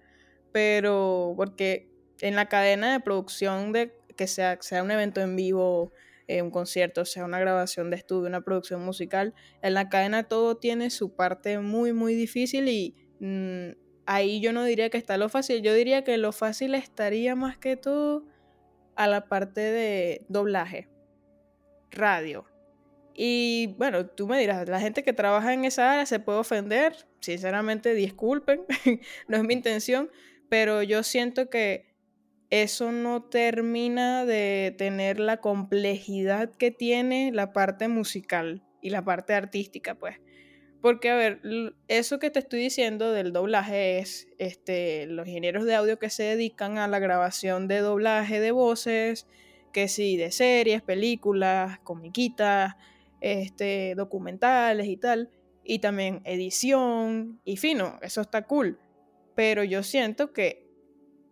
[0.52, 1.90] pero porque
[2.22, 5.92] en la cadena de producción de que sea, sea un evento en vivo,
[6.28, 10.58] eh, un concierto, sea una grabación de estudio, una producción musical, en la cadena todo
[10.58, 13.72] tiene su parte muy, muy difícil y mm,
[14.06, 17.58] ahí yo no diría que está lo fácil, yo diría que lo fácil estaría más
[17.58, 18.26] que todo
[18.96, 20.88] a la parte de doblaje,
[21.92, 22.46] radio.
[23.14, 27.08] Y bueno, tú me dirás, la gente que trabaja en esa área se puede ofender,
[27.22, 28.66] sinceramente disculpen,
[29.28, 30.10] no es mi intención,
[30.50, 31.96] pero yo siento que
[32.50, 39.34] eso no termina de tener la complejidad que tiene la parte musical y la parte
[39.34, 40.18] artística, pues.
[40.86, 41.42] Porque, a ver,
[41.88, 46.22] eso que te estoy diciendo del doblaje es este, los ingenieros de audio que se
[46.22, 49.26] dedican a la grabación de doblaje de voces,
[49.74, 52.76] que sí, de series, películas, comiquitas,
[53.20, 55.32] este, documentales y tal,
[55.64, 58.78] y también edición, y fino, eso está cool.
[59.34, 60.68] Pero yo siento que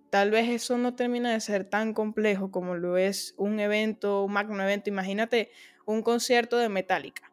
[0.09, 4.33] tal vez eso no termina de ser tan complejo como lo es un evento, un
[4.33, 4.89] magno evento.
[4.89, 5.51] Imagínate
[5.85, 7.32] un concierto de Metallica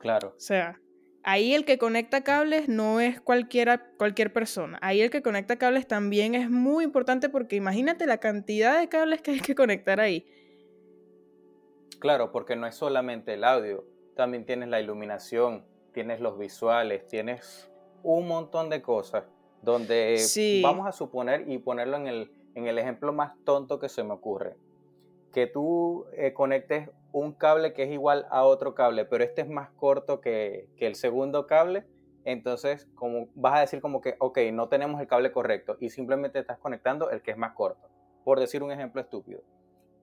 [0.00, 0.34] Claro.
[0.36, 0.80] O sea,
[1.22, 4.78] ahí el que conecta cables no es cualquiera, cualquier persona.
[4.82, 9.20] Ahí el que conecta cables también es muy importante porque imagínate la cantidad de cables
[9.20, 10.26] que hay que conectar ahí.
[11.98, 13.84] Claro, porque no es solamente el audio,
[14.16, 17.70] también tienes la iluminación, tienes los visuales, tienes
[18.02, 19.24] un montón de cosas
[19.60, 20.16] donde
[20.62, 24.14] vamos a suponer y ponerlo en el, en el ejemplo más tonto que se me
[24.14, 24.56] ocurre,
[25.34, 29.48] que tú eh, conectes un cable que es igual a otro cable, pero este es
[29.48, 31.84] más corto que, el segundo cable,
[32.24, 36.38] entonces como vas a decir como que, ok, no tenemos el cable correcto y simplemente
[36.38, 37.88] estás conectando el que es más corto,
[38.24, 39.42] por decir un ejemplo estúpido.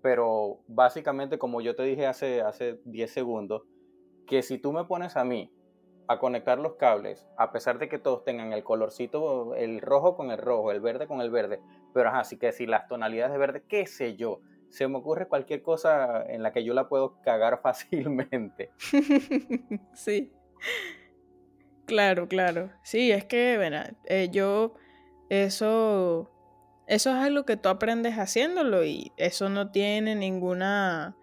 [0.02, 3.64] Pero básicamente, como yo te dije hace, hace 10 segundos,
[4.28, 5.52] que si tú me pones a mí
[6.08, 10.32] a conectar los cables, a pesar de que todos tengan el colorcito, el rojo con
[10.32, 11.62] el rojo, el verde con el verde,
[11.94, 14.40] pero así que si las tonalidades de verde, qué sé yo,
[14.70, 18.72] se me ocurre cualquier cosa en la que yo la puedo cagar fácilmente.
[19.94, 20.32] sí.
[21.86, 22.72] Claro, claro.
[22.84, 24.76] Sí, es que, bueno, eh, yo,
[25.30, 26.30] eso,
[26.86, 31.16] eso es algo que tú aprendes haciéndolo y eso no tiene ninguna,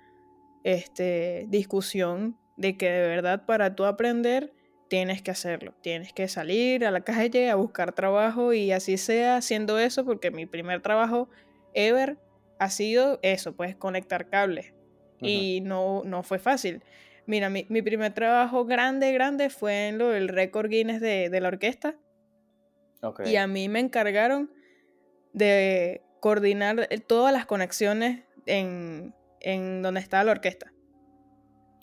[0.63, 4.53] este, discusión de que de verdad para tú aprender
[4.89, 5.75] tienes que hacerlo.
[5.83, 10.31] Tienes que salir a la calle a buscar trabajo y así sea haciendo eso porque
[10.31, 11.29] mi primer trabajo
[11.75, 12.19] ever
[12.59, 14.75] ha sido eso, pues conectar cables.
[15.21, 16.83] Y no, no fue fácil.
[17.27, 21.97] Mira, mi, primer trabajo grande, grande fue en lo del récord Guinness de, la orquesta.
[23.25, 24.51] Y a mí me encargaron
[25.33, 30.73] de coordinar eh, todas las conexiones en, en donde estaba la orquesta.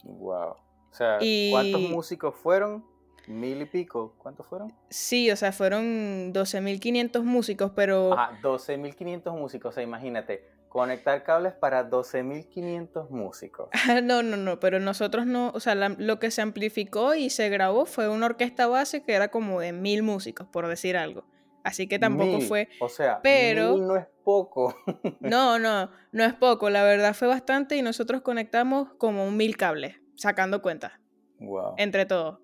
[0.03, 0.55] Wow.
[0.91, 1.19] O sea,
[1.51, 2.86] ¿cuántos músicos fueron?
[3.27, 4.15] ¿Mil y pico?
[4.17, 4.73] ¿Cuántos fueron?
[4.89, 8.13] Sí, o sea, fueron 12.500 músicos, pero...
[8.17, 13.67] Ah, 12.500 músicos, o sea, imagínate, Conectar cables para 12.500 músicos.
[14.03, 17.86] no, no, no, pero nosotros no, o sea, lo que se amplificó y se grabó
[17.86, 21.25] fue una orquesta base que era como de mil músicos, por decir algo.
[21.65, 22.69] Así que tampoco fue.
[22.79, 24.73] O sea, pero no es poco.
[25.19, 26.69] no, no, no es poco.
[26.69, 30.93] La verdad fue bastante y nosotros conectamos como un mil cables, sacando cuentas.
[31.39, 31.73] Wow.
[31.75, 32.39] Entre todos.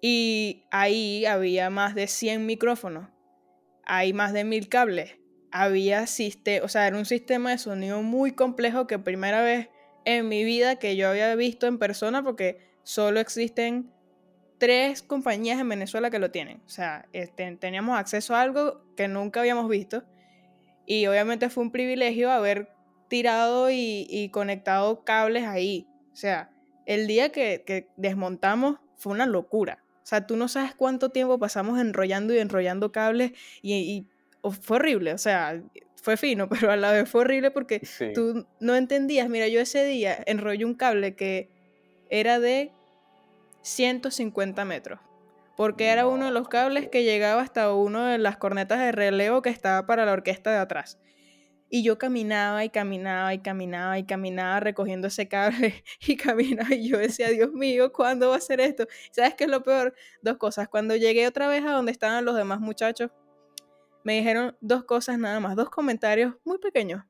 [0.00, 3.08] Y ahí había más de 100 micrófonos.
[3.84, 5.18] hay más de mil cables.
[5.56, 9.68] Había o sea, era un sistema de sonido muy complejo que primera vez
[10.04, 13.88] en mi vida que yo había visto en persona porque solo existen
[14.58, 16.60] tres compañías en Venezuela que lo tienen.
[16.66, 20.02] O sea, este, teníamos acceso a algo que nunca habíamos visto
[20.86, 22.74] y obviamente fue un privilegio haber
[23.08, 25.86] tirado y, conectado cables ahí.
[26.12, 26.50] O sea,
[26.86, 29.84] el día que, desmontamos fue una locura.
[30.02, 34.06] O sea, tú no sabes cuánto tiempo pasamos enrollando y enrollando cables y,
[34.50, 35.12] fue horrible.
[35.12, 35.62] O sea,
[36.02, 37.80] fue fino, pero a la vez fue horrible porque
[38.14, 39.28] tú no entendías.
[39.28, 41.50] Mira, yo ese día enrollé un cable que
[42.10, 42.72] era de
[43.62, 45.00] 150 metros.
[45.56, 49.40] Porque era uno de los cables que llegaba hasta uno de las cornetas de relevo
[49.40, 50.98] que estaba para la orquesta de atrás.
[51.70, 56.88] Y yo caminaba y caminaba y caminaba y caminaba recogiendo ese cable y caminaba y
[56.88, 58.86] yo decía, Dios mío, ¿cuándo va a ser esto?
[59.12, 59.94] ¿Sabes qué es lo peor?
[60.22, 60.68] Dos cosas.
[60.68, 63.10] Cuando llegué otra vez a donde estaban los demás muchachos,
[64.04, 67.02] me dijeron dos cosas nada más, dos comentarios muy pequeños.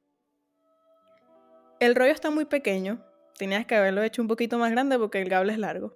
[1.80, 3.04] El rollo está muy pequeño,
[3.36, 5.94] tenías que haberlo hecho un poquito más grande porque el cable es largo.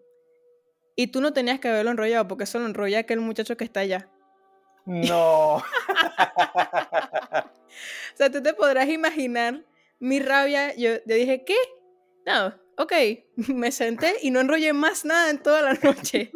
[0.97, 3.81] Y tú no tenías que haberlo enrollado porque eso lo enrolla aquel muchacho que está
[3.81, 4.11] allá.
[4.85, 5.63] No.
[8.15, 9.63] O sea, tú te podrás imaginar
[10.01, 10.75] mi rabia.
[10.75, 11.55] Yo, dije, ¿qué?
[12.27, 12.93] No, ok.
[13.55, 16.33] Me senté y no enrollé más nada en toda la noche.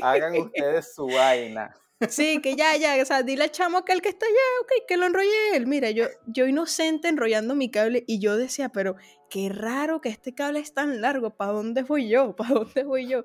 [0.00, 1.74] Hagan ustedes su vaina.
[2.08, 4.96] Sí, que ya, ya, o sea, dile al chamo aquel que está allá, ok, que
[4.96, 5.66] lo enrolle él.
[5.66, 8.96] Mira, yo, yo inocente enrollando mi cable y yo decía, pero
[9.30, 12.34] qué raro que este cable es tan largo, ¿para dónde voy yo?
[12.36, 13.24] ¿Para dónde voy yo?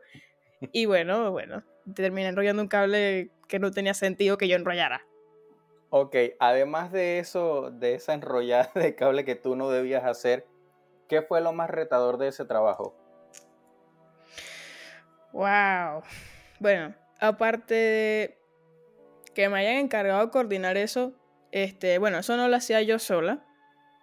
[0.71, 1.63] Y bueno, bueno,
[1.93, 5.05] terminé enrollando un cable que no tenía sentido que yo enrollara.
[5.89, 10.45] Ok, además de eso, de esa enrollada de cable que tú no debías hacer,
[11.07, 12.95] ¿qué fue lo más retador de ese trabajo?
[15.31, 16.01] Wow.
[16.59, 18.37] Bueno, aparte de
[19.37, 21.13] que me hayan encargado de coordinar eso,
[21.51, 23.45] este, bueno, eso no lo hacía yo sola.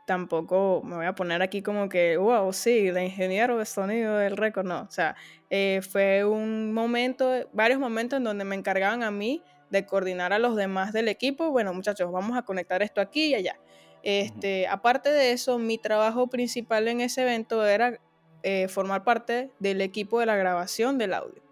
[0.06, 4.36] Tampoco me voy a poner aquí como que, wow, sí, la ingeniero de sonido del
[4.36, 4.82] récord, no.
[4.82, 5.16] O sea,
[5.50, 10.38] eh, fue un momento, varios momentos en donde me encargaban a mí de coordinar a
[10.38, 11.50] los demás del equipo.
[11.50, 13.58] Bueno, muchachos, vamos a conectar esto aquí y allá.
[14.04, 17.98] Este, Aparte de eso, mi trabajo principal en ese evento era
[18.44, 21.43] eh, formar parte del equipo de la grabación del audio.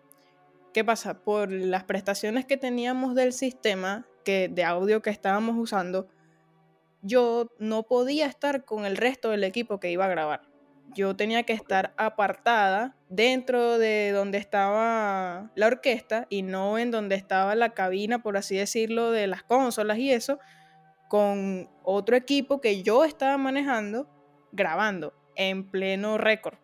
[0.72, 1.22] ¿Qué pasa?
[1.22, 6.08] Por las prestaciones que teníamos del sistema que, de audio que estábamos usando,
[7.02, 10.52] yo no podía estar con el resto del equipo que iba a grabar
[10.94, 17.14] yo tenía que estar apartada dentro de donde estaba la orquesta y no en donde
[17.14, 20.38] estaba la cabina, por así decirlo, de las consolas y eso,
[21.08, 24.08] con otro equipo que yo estaba manejando,
[24.52, 26.58] grabando en pleno récord.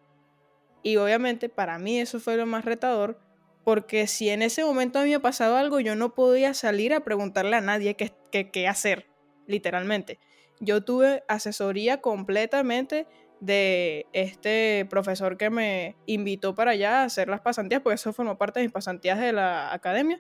[0.83, 3.21] Y obviamente para mí eso fue lo más retador,
[3.69, 7.61] porque si en ese momento había pasado algo, yo no podía salir a preguntarle a
[7.61, 9.11] nadie qué, qué, qué hacer,
[9.47, 10.19] literalmente.
[10.59, 13.07] Yo tuve asesoría completamente
[13.41, 18.39] de este profesor que me invitó para allá a hacer las pasantías, porque eso formó
[18.39, 20.19] parte de mis pasantías de la academia.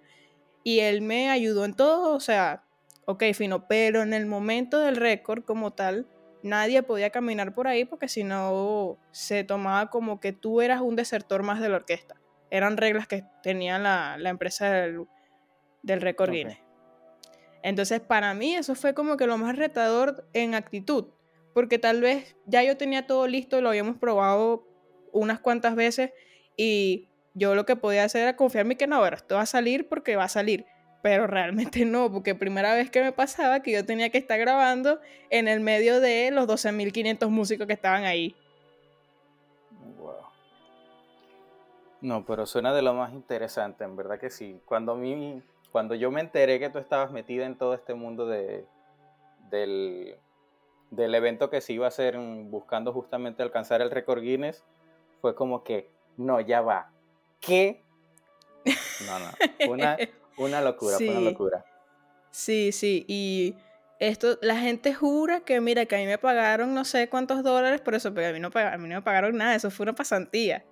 [0.62, 2.64] Y él me ayudó en todo, o sea,
[3.06, 6.06] ok, fino, pero en el momento del récord como tal,
[6.42, 10.96] nadie podía caminar por ahí porque si no se tomaba como que tú eras un
[10.96, 12.17] desertor más de la orquesta.
[12.50, 15.04] Eran reglas que tenía la, empresa del,
[15.82, 16.58] del récord Guinness.
[17.62, 21.08] Entonces, para mí eso fue como que lo más retador en actitud,
[21.54, 24.66] porque tal vez ya yo tenía todo listo, lo habíamos probado
[25.12, 26.12] unas cuantas veces
[26.56, 30.16] y yo lo que podía hacer era confiarme que no, esto va a salir porque
[30.16, 30.66] va a salir.
[31.02, 35.00] Pero realmente no, porque primera vez que me pasaba que yo tenía que estar grabando
[35.30, 38.34] en el medio de los 12.500 músicos que estaban ahí.
[42.00, 44.61] No, pero suena de lo más interesante, en verdad que sí.
[44.64, 48.66] Cuando, mí, cuando yo me enteré que tú estabas metida en todo este mundo de,
[49.50, 50.16] del,
[50.90, 54.64] del evento que se iba a hacer buscando justamente alcanzar el récord Guinness,
[55.20, 56.92] fue como que, no, ya va.
[57.40, 57.82] ¿Qué?
[59.06, 59.72] No, no.
[59.72, 59.96] Una,
[60.38, 61.64] una locura, una locura.
[62.30, 63.05] Sí, sí.
[63.09, 63.57] Y
[63.99, 67.80] esto, la gente jura que, mira, que a mí me pagaron no sé cuántos dólares
[67.80, 69.94] por eso, pero a mí no, a mí no me pagaron nada, eso fue una
[69.94, 70.64] pasantía.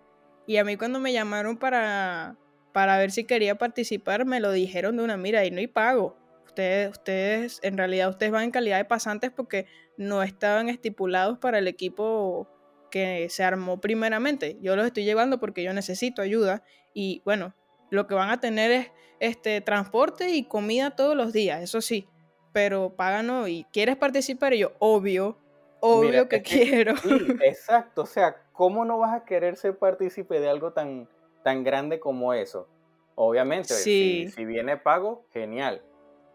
[0.46, 2.36] Y a mí cuando me llamaron para,
[2.72, 6.16] para ver si quería participar, me lo dijeron de una, mira, y no hay pago.
[6.46, 9.66] Ustedes, ustedes, en realidad, ustedes van en calidad de pasantes porque
[9.96, 12.48] no estaban estipulados para el equipo
[12.90, 14.56] que se armó primeramente.
[14.60, 16.62] Yo los estoy llevando porque yo necesito ayuda
[16.94, 17.54] y bueno,
[17.90, 18.90] lo que van a tener es
[19.20, 22.08] este transporte y comida todos los días, eso sí,
[22.52, 25.38] pero páganos y quieres participar y yo, obvio,
[25.80, 26.94] obvio que, quiero.
[27.42, 31.08] exacto, o sea, ¿cómo no vas a querer ser partícipe de algo tan,
[31.44, 32.66] tan grande como eso?
[33.14, 35.82] Obviamente, si, si viene pago, genial.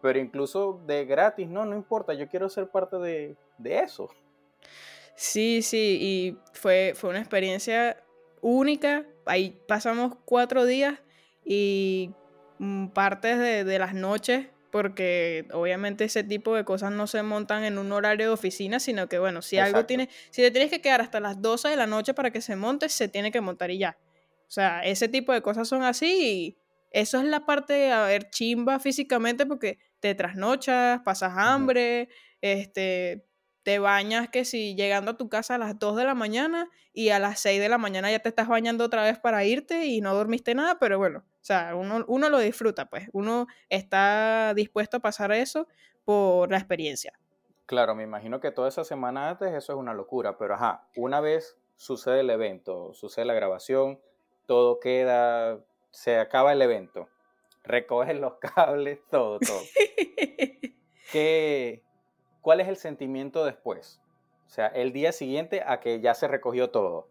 [0.00, 4.08] pero incluso de gratis, no, no importa, yo quiero ser parte de, eso.
[5.14, 8.02] Sí, sí, y fue, fue una experiencia
[8.40, 9.04] única.
[9.26, 10.98] Ahí pasamos cuatro días
[11.44, 12.10] y
[12.58, 17.62] mm, partes de, de, las noches, porque obviamente ese tipo de cosas no se montan
[17.62, 20.80] en un horario de oficina, sino que bueno, si algo tiene, si te tienes que
[20.80, 23.70] quedar hasta las 12 de la noche para que se monte, se tiene que montar
[23.70, 23.98] y ya.
[24.48, 26.58] O sea, ese tipo de cosas son así y
[26.90, 32.08] eso es la parte de haber chimba físicamente porque te trasnochas, pasas hambre,
[32.40, 33.26] este,
[33.62, 37.10] te bañas que si llegando a tu casa a las 2 de la mañana y
[37.10, 40.00] a las 6 de la mañana ya te estás bañando otra vez para irte y
[40.00, 44.98] no dormiste nada, pero bueno, o sea, uno, uno lo disfruta, pues, uno está dispuesto
[44.98, 45.68] a pasar eso
[46.04, 47.12] por la experiencia.
[47.66, 51.20] Claro, me imagino que toda esa semana antes eso es una locura, pero ajá, una
[51.20, 54.00] vez sucede el evento, sucede la grabación,
[54.46, 55.60] todo queda,
[55.90, 57.08] se acaba el evento
[57.64, 59.60] recoges los cables, todo, todo.
[61.12, 61.82] ¿Qué,
[62.42, 64.00] ¿Cuál es el sentimiento después?
[64.46, 67.08] O sea, el día siguiente a que ya se recogió todo.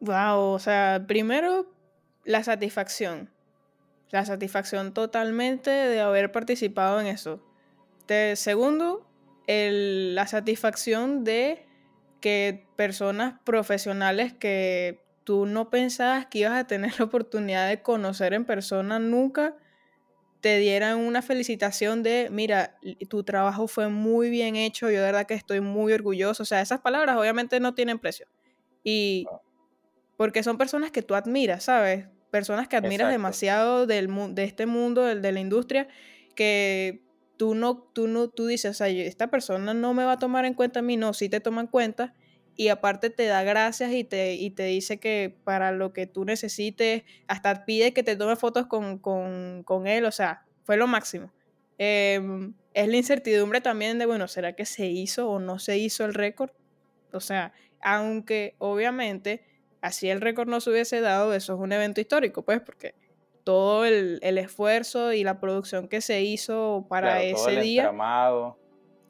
[0.00, 1.72] Wow, o sea, primero
[2.24, 3.30] la satisfacción.
[4.10, 7.40] La satisfacción totalmente de haber participado en eso.
[8.06, 9.06] De, segundo,
[9.46, 11.64] la satisfacción de
[12.20, 18.34] que personas profesionales que tú no pensabas que ibas a tener la oportunidad de conocer
[18.34, 19.54] en persona nunca,
[20.42, 22.76] te dieran una felicitación de, mira,
[23.08, 26.42] tu trabajo fue muy bien hecho, yo de verdad que estoy muy orgulloso.
[26.42, 28.26] O sea, esas palabras obviamente no tienen precio.
[28.82, 29.24] Y
[30.16, 32.08] porque son personas que tú admiras, ¿sabes?
[32.32, 35.86] Personas que admiras demasiado del, de este mundo, del, de la industria,
[36.34, 37.04] que
[37.36, 40.44] tú no, tú no, tú dices, o sea, esta persona no me va a tomar
[40.44, 42.14] en cuenta a mí, no, sí te toma en cuenta
[42.56, 46.24] y aparte te da gracias y te, y te dice que para lo que tú
[46.24, 51.32] necesites, hasta pide que te tome fotos con, él, o sea, fue lo máximo.
[51.78, 56.04] Em, es la incertidumbre también de, bueno, ¿será que se hizo o no se hizo
[56.04, 56.50] el récord?
[57.12, 59.44] O sea, aunque obviamente
[59.80, 62.94] así el récord no se hubiese dado, eso es un evento histórico, pues, porque
[63.44, 67.92] todo el, esfuerzo y la producción que se hizo para ese día.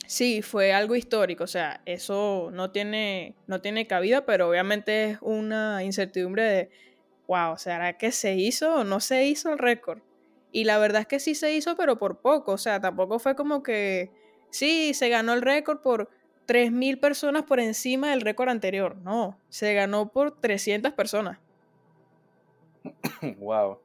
[0.07, 5.19] Sí, fue algo histórico, o sea, eso no tiene, no tiene cabida, pero obviamente es
[5.23, 6.71] una incertidumbre de,
[7.29, 10.01] wow, ¿será que se hizo o no se hizo el récord?
[10.51, 13.35] Y la verdad es que sí se hizo, pero por poco, o sea, tampoco fue
[13.35, 14.11] como que,
[14.51, 16.11] sí, se ganó el récord por
[16.47, 21.39] 3.000 personas por encima del récord anterior, no, se ganó por 300 personas.
[23.39, 23.79] wow.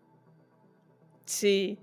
[1.26, 1.78] Sí,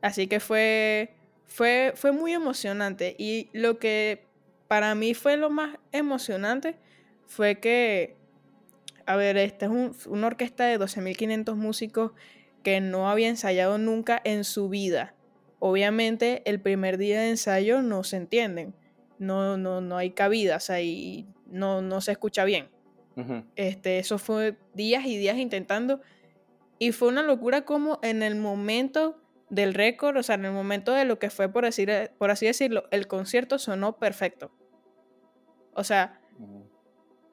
[0.00, 1.15] así que fue
[1.46, 4.26] fue, fue muy emocionante y lo que
[4.68, 6.76] para mí fue lo más emocionante
[7.26, 8.16] fue que,
[9.06, 12.12] a ver, esta es una orquesta de 12.500 músicos
[12.62, 15.14] que no había ensayado nunca en su vida.
[15.58, 18.74] Obviamente el primer día de ensayo no se entienden,
[19.18, 22.68] no, no, no hay cabidas ahí, no, no se escucha bien.
[23.54, 26.02] este, eso fue días y días intentando
[26.78, 29.18] y fue una locura como en el momento
[29.48, 32.30] del récord, o sea, en el momento de lo que fue, por, decir, eh, por
[32.30, 34.50] así decirlo, el concierto sonó perfecto.
[35.72, 36.20] O sea,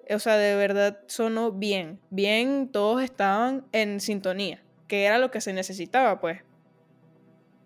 [0.10, 2.00] o sea, de verdad sonó bien.
[2.10, 6.42] Bien, todos estaban en sintonía, que era lo que se necesitaba, pues.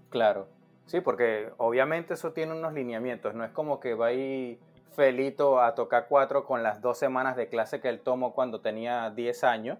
[0.09, 0.47] Claro.
[0.85, 3.33] Sí, porque obviamente eso tiene unos lineamientos.
[3.33, 4.59] No es como que va ahí
[4.95, 9.11] Felito a tocar cuatro con las dos semanas de clase que él tomó cuando tenía
[9.11, 9.77] 10 años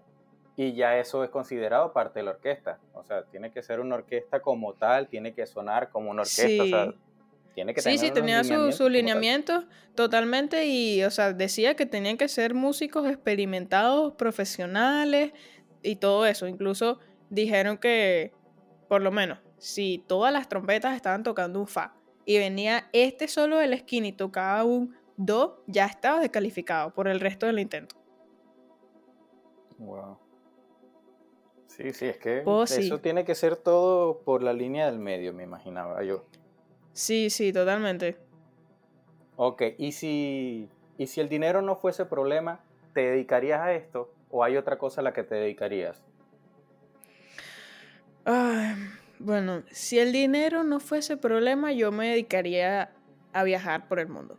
[0.58, 2.80] y ya eso es considerado parte de la orquesta.
[2.92, 6.48] O sea, tiene que ser una orquesta como tal, tiene que sonar como una orquesta,
[6.48, 6.60] sí.
[6.60, 6.94] o sea,
[7.54, 11.86] tiene que tener Sí, sí, tenía su, su lineamiento totalmente y, o sea, decía que
[11.86, 15.32] tenían que ser músicos experimentados, profesionales
[15.80, 16.48] y todo eso.
[16.48, 16.98] Incluso
[17.30, 18.32] dijeron que,
[18.88, 21.94] por lo menos, si todas las trompetas estaban tocando un fa
[22.24, 27.06] y venía este solo de la esquina y tocaba un do, ya estaba descalificado por
[27.06, 27.94] el resto del intento.
[29.78, 30.18] Wow.
[31.78, 35.44] Sí, sí, es que eso tiene que ser todo por la línea del medio, me
[35.44, 36.24] imaginaba yo.
[36.92, 38.16] Sí, sí, totalmente.
[39.36, 42.58] Ok, ¿y si, y si el dinero no fuese problema,
[42.94, 46.02] ¿te dedicarías a esto o hay otra cosa a la que te dedicarías?
[49.20, 52.90] bueno, si el dinero no fuese problema, yo me dedicaría
[53.32, 54.36] a viajar por el mundo.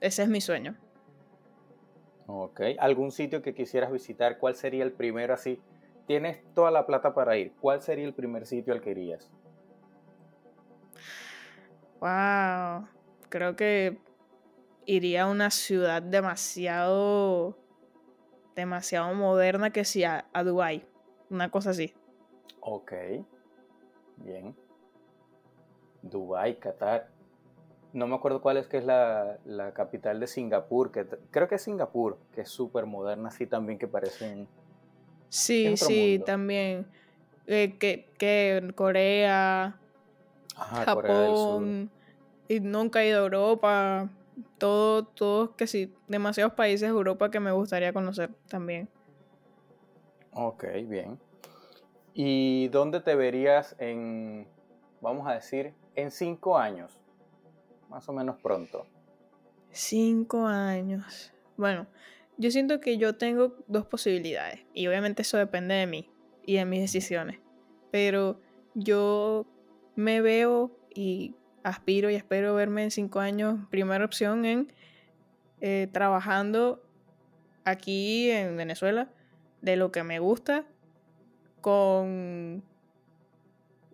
[0.00, 0.76] Ese es mi sueño.
[2.26, 4.38] Ok, ¿algún sitio que quisieras visitar?
[4.38, 5.60] ¿Cuál sería el primero así?
[6.08, 9.30] Tienes toda la plata para ir, ¿cuál sería el primer sitio al que irías?
[12.00, 12.88] Wow,
[13.28, 13.98] creo que
[14.86, 17.58] iría a una ciudad demasiado,
[18.56, 20.84] demasiado moderna que sea a Dubai,
[21.28, 21.94] una cosa así.
[22.60, 22.92] Ok,
[24.16, 24.56] bien.
[26.02, 27.10] Dubái, Qatar.
[27.92, 29.38] No me acuerdo cuál es que es la,
[29.74, 33.88] capital de Singapur, que creo que es Singapur, que es súper moderna, así también que
[33.88, 34.48] parecen...
[35.28, 36.86] Sí, sí, también.
[37.46, 39.78] Eh, que, que Corea,
[40.54, 41.90] Japón,
[42.48, 44.08] y nunca he ido a Europa,
[44.58, 48.88] todo, todos que sí, demasiados países de Europa que me gustaría conocer también.
[50.32, 51.18] Ok, bien.
[52.14, 54.46] ¿Y dónde te verías en,
[55.00, 56.98] vamos a decir, en cinco años?
[57.88, 58.86] Más o menos pronto.
[59.72, 61.32] Cinco años.
[61.56, 61.86] Bueno,
[62.38, 64.60] yo siento que yo tengo dos posibilidades.
[64.72, 66.08] Y obviamente eso depende de mí
[66.46, 67.40] y de mis decisiones.
[67.90, 68.40] Pero
[68.74, 69.46] yo
[69.96, 71.34] me veo y
[71.64, 74.72] aspiro y espero verme en cinco años, primera opción en
[75.60, 76.82] eh, trabajando
[77.64, 79.10] aquí en Venezuela
[79.60, 80.64] de lo que me gusta
[81.60, 82.62] con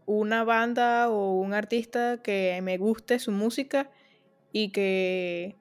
[0.06, 3.90] una banda o un artista que me guste su música
[4.52, 5.56] y que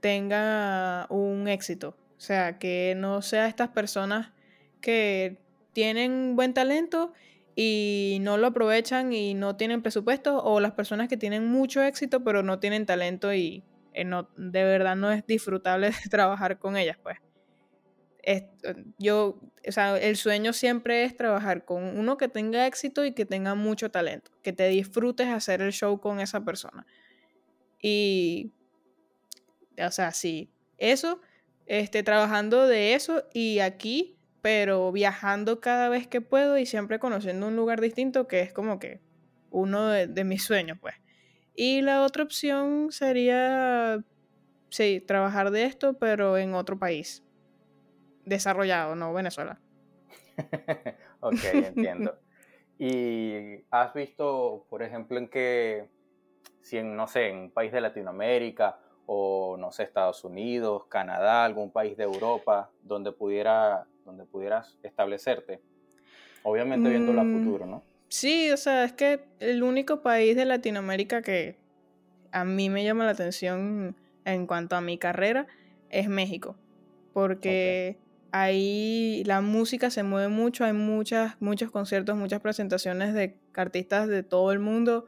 [0.00, 1.96] tenga un éxito.
[2.16, 4.32] O sea, que no sea estas personas
[4.80, 5.38] que
[5.72, 7.12] tienen buen talento
[7.54, 12.22] y no lo aprovechan y no tienen presupuesto o las personas que tienen mucho éxito
[12.22, 16.98] pero no tienen talento y eh, no, de verdad no es disfrutable trabajar con ellas
[17.02, 17.18] pues
[18.98, 23.24] yo o sea el sueño siempre es trabajar con uno que tenga éxito y que
[23.24, 26.86] tenga mucho talento que te disfrutes hacer el show con esa persona
[27.80, 28.52] y
[29.78, 31.20] o sea sí eso
[31.66, 37.48] este trabajando de eso y aquí pero viajando cada vez que puedo y siempre conociendo
[37.48, 39.00] un lugar distinto que es como que
[39.50, 40.94] uno de, mis sueños, pues.
[41.54, 44.04] Y la otra opción sería,
[44.68, 47.24] sí, trabajar de esto, pero en otro país
[48.24, 49.60] desarrollado, no Venezuela.
[51.20, 52.18] ok, entiendo.
[52.78, 55.88] ¿Y has visto, por ejemplo, en que,
[56.60, 61.44] si en, no sé, en un país de Latinoamérica o, no sé, Estados Unidos, Canadá,
[61.44, 65.60] algún país de Europa, donde pudiera donde pudieras establecerte.
[66.44, 67.82] Obviamente viendo la mm, futuro, ¿no?
[68.08, 71.56] Sí, o sea, es que el único país de Latinoamérica que
[72.30, 75.46] a mí me llama la atención en cuanto a mi carrera
[75.90, 76.56] es México.
[77.12, 77.98] Porque
[78.30, 84.22] ahí la música se mueve mucho, hay muchas, muchos conciertos, muchas presentaciones de artistas de
[84.22, 85.06] todo el mundo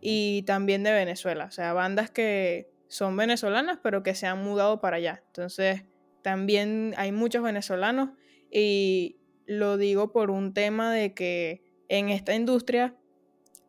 [0.00, 1.46] y también de Venezuela.
[1.46, 5.22] O sea, bandas que son venezolanas pero que se han mudado para allá.
[5.26, 5.84] Entonces,
[6.22, 8.10] también hay muchos venezolanos
[8.50, 12.96] y lo digo por un tema de que en esta industria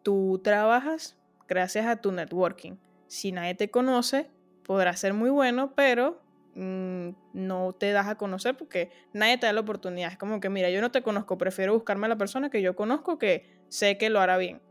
[0.03, 2.77] tú trabajas gracias a tu networking.
[3.07, 4.29] Si nadie te conoce,
[4.63, 6.21] podrás ser muy bueno, pero
[6.55, 10.11] mm, no te das a conocer porque nadie te da la oportunidad.
[10.11, 12.75] Es como que, mira, yo no te conozco, prefiero buscarme a la persona que yo
[12.75, 14.61] conozco que sé que lo hará bien.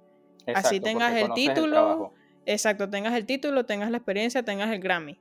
[0.55, 2.13] Así tengas el título.
[2.47, 5.19] Exacto, tengas el título, tengas la experiencia, tengas el Grammy.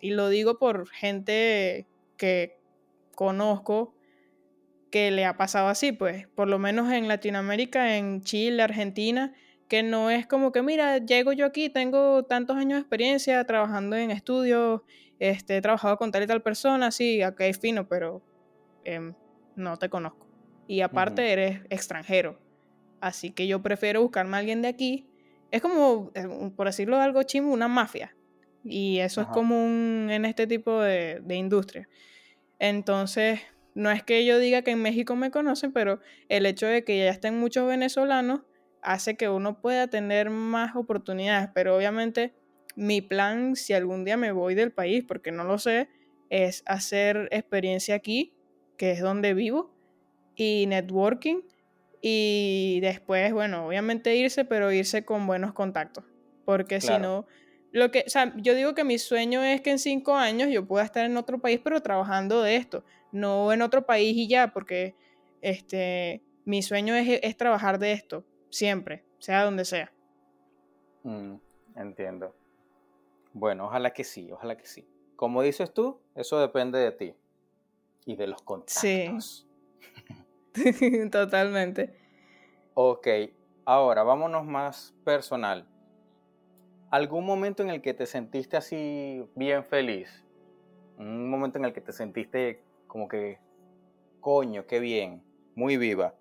[0.00, 1.86] y lo digo por gente
[2.16, 2.58] que
[3.14, 3.94] conozco
[4.90, 9.34] que le ha pasado así, pues, por lo menos en Latinoamérica, en Chile, Argentina,
[9.68, 13.96] que no es como que, mira, llego yo aquí, tengo tantos años de experiencia trabajando
[13.96, 14.82] en estudios,
[15.18, 18.22] este, he trabajado con tal y tal persona, sí, acá es fino, pero
[18.84, 19.14] em,
[19.56, 20.26] no te conozco.
[20.68, 22.38] Y aparte eres extranjero.
[23.00, 25.08] Así que yo prefiero buscarme a alguien de aquí.
[25.56, 28.14] Es como, eh, por decirlo algo chimo, una mafia.
[28.62, 31.88] Y eso es común en este tipo de, de industria.
[32.58, 33.40] Entonces,
[33.74, 36.98] no es que yo diga que en México me conocen, pero el hecho de que
[36.98, 38.42] ya estén muchos venezolanos
[38.82, 41.48] hace que uno pueda tener más oportunidades.
[41.54, 42.34] Pero obviamente
[42.74, 45.88] mi plan, si algún día me voy del país, porque no lo sé,
[46.28, 48.34] es hacer experiencia aquí,
[48.76, 49.74] que es donde vivo,
[50.34, 51.40] y networking.
[52.00, 56.04] Y después, bueno, obviamente irse, pero irse con buenos contactos.
[56.44, 57.26] Porque si no,
[57.72, 60.66] lo que, o sea, yo digo que mi sueño es que en cinco años yo
[60.66, 62.84] pueda estar en otro país, pero trabajando de esto
[63.16, 64.94] no en otro país y ya, porque
[65.40, 69.92] este, mi sueño es, trabajar de esto, siempre, sea donde sea.
[71.02, 71.36] Mm,
[71.76, 72.34] entiendo.
[73.32, 74.86] Bueno, ojalá que sí, ojalá que sí.
[75.16, 77.14] Como dices tú, eso depende de ti
[78.04, 78.80] y de los contactos.
[78.80, 79.45] Sí,
[81.10, 81.94] totalmente.
[82.74, 83.08] Ok,
[83.64, 85.66] ahora vámonos más personal.
[86.90, 90.24] ¿Algún momento en el que te sentiste así bien feliz?
[90.98, 93.38] Un momento en el que te sentiste como que,
[94.20, 95.22] coño, qué bien,
[95.54, 96.14] muy viva.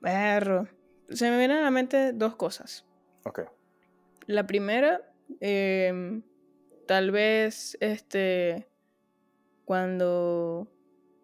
[0.00, 0.68] Perro.
[1.08, 2.86] Se me vienen a la mente dos cosas.
[3.24, 3.40] Ok.
[4.26, 5.02] La primera,
[5.40, 6.22] em,
[6.86, 8.68] tal vez, este,
[9.64, 10.68] cuando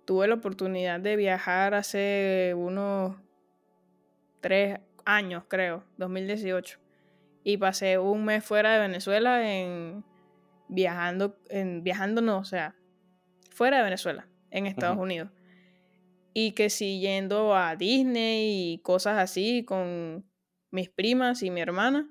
[0.06, 3.16] tuve la oportunidad de viajar hace unos
[4.40, 6.78] tres años, creo, 2018.
[7.44, 10.04] Y pasé un mes fuera de Venezuela en
[10.68, 12.74] viajando, en, viajando no, o sea,
[13.50, 15.30] fuera de Venezuela, en Estados Unidos.
[16.32, 20.24] Y que si yendo a Disney y cosas así con
[20.70, 22.08] mis primas y mi hermana,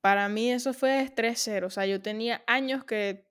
[0.00, 1.68] para mí eso fue estrés cero.
[1.68, 3.27] O sea, yo tenía años que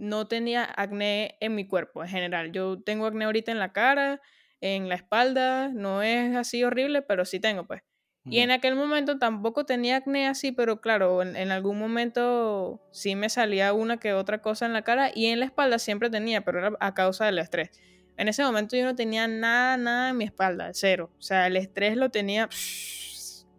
[0.00, 2.52] no tenía acné en mi cuerpo en general.
[2.52, 4.20] Yo tengo acné ahorita en la cara,
[4.62, 7.82] en la espalda, no es así horrible, pero sí tengo, pues.
[8.26, 13.30] Y en aquel momento tampoco tenía acné así, pero claro, en, algún momento sí me
[13.30, 16.58] salía una que otra cosa en la cara y en la espalda siempre tenía, pero
[16.58, 17.70] era a causa del estrés.
[18.18, 21.10] En ese momento yo no tenía nada, nada en mi espalda, cero.
[21.18, 22.48] O sea, el estrés lo tenía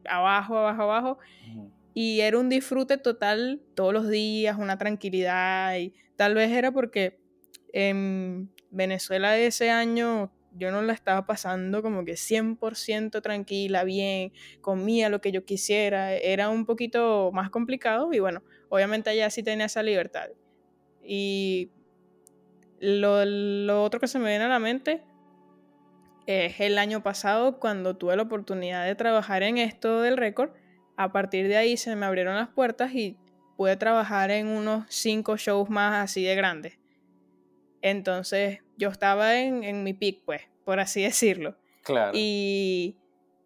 [0.07, 1.17] abajo, abajo, abajo.
[1.93, 5.75] Y era un disfrute total todos los días, una tranquilidad.
[5.77, 7.19] Y tal vez era porque
[7.73, 15.09] en Venezuela ese año yo no la estaba pasando como que 100% tranquila, bien, comía
[15.09, 16.13] lo que yo quisiera.
[16.13, 20.27] Era un poquito más complicado y bueno, obviamente allá sí tenía esa libertad.
[21.03, 21.71] Y
[22.79, 25.01] lo, lo otro que se me viene a la mente
[26.27, 30.51] es el año pasado cuando tuve la oportunidad de trabajar en esto del récord
[30.97, 33.17] a partir de ahí se me abrieron las puertas y
[33.61, 36.79] pude trabajar en unos cinco shows más así de grandes.
[37.83, 41.55] Entonces yo estaba en, mi peak, pues, por así decirlo.
[41.83, 42.13] Claro.
[42.15, 42.97] Y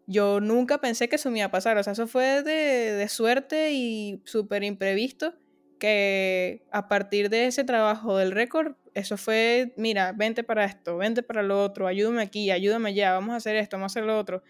[0.06, 1.76] yo nunca pensé que eso me iba a pasar.
[1.76, 5.34] O sea, eso fue de, de suerte y súper imprevisto.
[5.78, 11.22] Que a partir de ese trabajo del récord, eso fue, mira, vente para esto, vente
[11.22, 14.18] para lo otro, ayúdame aquí, ayúdame allá, vamos a hacer esto, vamos a hacer lo
[14.18, 14.42] otro.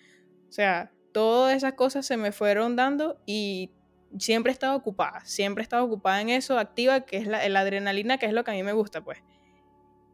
[0.49, 3.73] O sea, todas esas cosas se me fueron dando y
[4.19, 8.33] siempre he ocupada, siempre he ocupada en eso, activa, que es la, adrenalina, que es
[8.33, 9.23] lo que a mí me gusta, pues.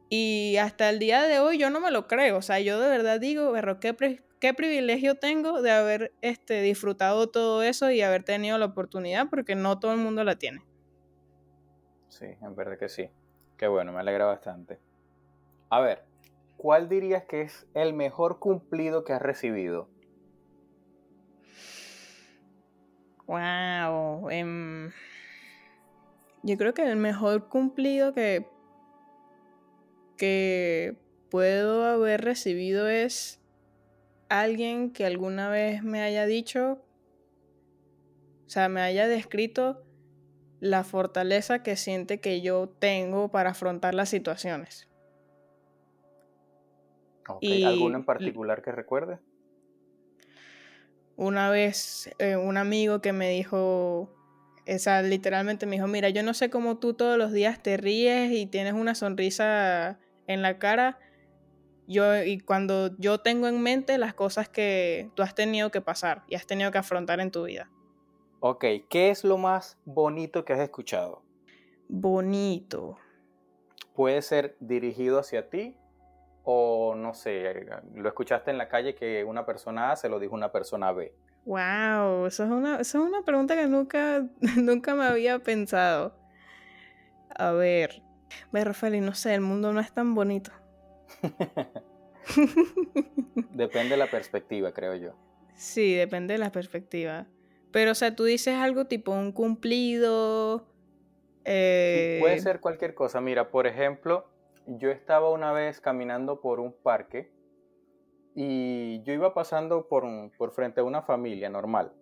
[0.08, 2.88] Y hasta el día de hoy yo no me lo creo, o sea, yo de
[2.88, 8.24] verdad digo, pero qué, qué privilegio tengo de haber este, disfrutado todo eso y haber
[8.24, 10.62] tenido la oportunidad, porque no todo el mundo la tiene.
[12.08, 13.08] Sí, en verdad que sí.
[13.56, 14.80] Qué bueno, me alegra bastante.
[15.70, 16.04] A ver,
[16.56, 19.88] ¿cuál dirías que es el mejor cumplido que has recibido?
[23.26, 24.30] Wow.
[24.30, 24.90] Em,
[26.42, 28.46] yo creo que el mejor cumplido que,
[30.16, 30.96] que
[31.30, 33.40] puedo haber recibido es
[34.28, 36.82] alguien que alguna vez me haya dicho,
[38.46, 39.84] o sea, me haya descrito
[40.60, 44.88] la fortaleza que siente que yo tengo para afrontar las situaciones.
[47.26, 49.18] ¿Alguno en particular que recuerde?
[51.16, 54.10] Una vez eh, un amigo que me dijo,
[54.66, 58.32] esa literalmente me dijo, mira, yo no sé cómo tú todos los días te ríes
[58.32, 60.98] y tienes una sonrisa en la cara.
[61.86, 66.22] Yo, y cuando yo tengo en mente las cosas que tú has tenido que pasar
[66.28, 67.70] y has tenido que afrontar en tu vida.
[68.40, 71.22] Ok, ¿qué es lo más bonito que has escuchado?
[71.88, 72.96] Bonito.
[73.94, 75.76] Puede ser dirigido hacia ti
[76.44, 80.34] o no sé, lo escuchaste en la calle que una persona A se lo dijo
[80.34, 81.14] una persona B.
[81.44, 84.26] Wow, eso es una, eso es una pregunta que nunca,
[84.56, 86.16] nunca me había pensado.
[87.34, 88.02] A ver,
[88.52, 90.52] ve Rafael, no sé, el mundo no es tan bonito.
[93.52, 95.14] depende de la perspectiva, creo yo.
[95.54, 97.26] Sí, depende de la perspectiva.
[97.70, 100.66] Pero, o sea, tú dices algo tipo un cumplido.
[101.44, 103.20] puede eh, ser cualquier cosa.
[103.20, 104.31] Mira, por ejemplo,
[104.66, 107.32] yo estaba una vez caminando por un parque
[108.34, 110.04] y yo iba pasando por,
[110.36, 111.92] por frente a una familia normal.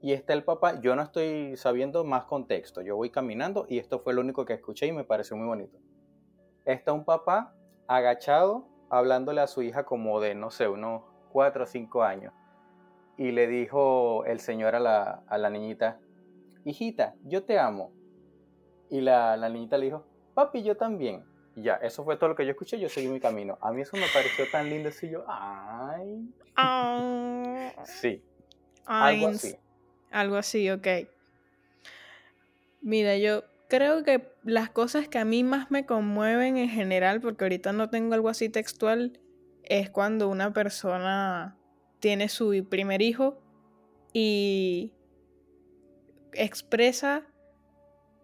[0.00, 4.00] Y está el papá, yo no estoy sabiendo más contexto, yo voy caminando y esto
[4.00, 5.78] fue lo único que escuché y me pareció muy bonito.
[6.64, 7.54] Está un papá
[7.86, 11.02] agachado hablándole a su hija como de, no sé, unos
[11.32, 12.32] 4 o 5 años.
[13.16, 15.98] Y le dijo el señor a la, a la niñita,
[16.64, 17.92] hijita, yo te amo.
[18.90, 20.04] Y la, la niñita le dijo,
[20.34, 21.24] papi, yo también.
[21.56, 23.56] Y ya, eso fue todo lo que yo escuché, yo seguí mi camino.
[23.62, 26.30] A mí eso me pareció tan lindo, así yo, ay.
[26.54, 27.72] Ah.
[27.84, 28.22] sí.
[28.84, 29.56] algo así.
[30.10, 30.86] Algo así, ok.
[32.82, 37.44] Mira, yo creo que las cosas que a mí más me conmueven en general, porque
[37.44, 39.18] ahorita no tengo algo así textual,
[39.62, 41.56] es cuando una persona
[42.00, 43.40] tiene su primer hijo
[44.12, 44.92] y
[46.34, 47.26] expresa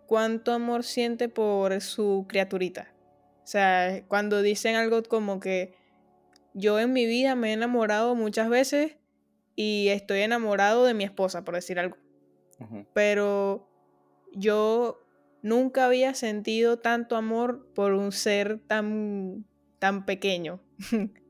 [0.06, 2.92] cuánto amor siente por su criaturita.
[3.42, 5.74] O sea, cuando dicen algo como que
[6.54, 8.96] yo en mi vida me he enamorado muchas veces
[9.56, 11.96] y estoy enamorado de mi esposa, por decir algo.
[12.92, 13.68] Pero
[14.32, 15.00] yo
[15.42, 19.44] nunca había sentido tanto amor por un ser tan,
[19.78, 20.60] tan pequeño.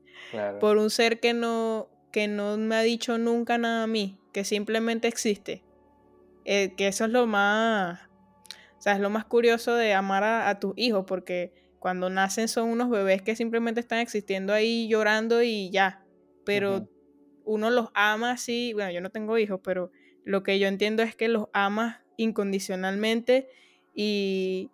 [0.59, 4.43] Por un ser que no, que no me ha dicho nunca nada a mí, que
[4.43, 5.63] simplemente existe.
[6.45, 7.99] Eh, que eso es lo más,
[8.77, 11.53] o sea, es lo más curioso de amar a, tus hijos, porque
[11.83, 16.01] cuando nacen son unos bebés que simplemente están existiendo ahí llorando y ya,
[16.45, 16.87] pero
[17.43, 19.91] uno los ama así, bueno, yo no tengo hijos, pero
[20.23, 23.49] lo que yo entiendo es que los amas incondicionalmente
[23.93, 24.71] y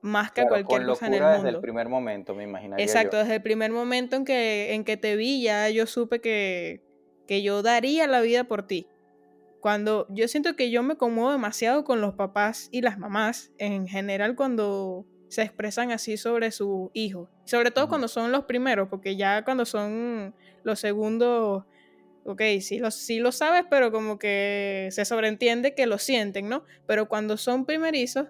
[0.00, 1.36] más que cualquier cosa en el mundo.
[1.36, 2.86] Desde el primer momento, me imaginaría.
[2.86, 6.80] Exacto, desde el primer momento en que, en que te vi, ya yo supe que,
[7.26, 8.86] que yo daría la vida por ti.
[9.60, 13.86] Cuando yo siento que yo me conmuevo demasiado con los papás y las mamás, en
[13.86, 17.28] general, cuando se expresan así sobre sus hijos.
[17.44, 21.64] Sobre todo cuando son los primeros, porque ya cuando son los segundos,
[22.24, 26.64] ok, sí lo, sí lo sabes, pero como que se sobreentiende que lo sienten, ¿no?
[26.86, 28.26] Pero cuando son primerizos,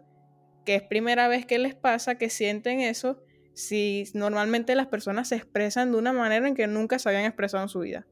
[0.66, 3.22] que es primera vez que les pasa que sienten eso,
[3.54, 7.62] si normalmente las personas se expresan de una manera en que nunca se habían expresado
[7.62, 8.06] en su vida.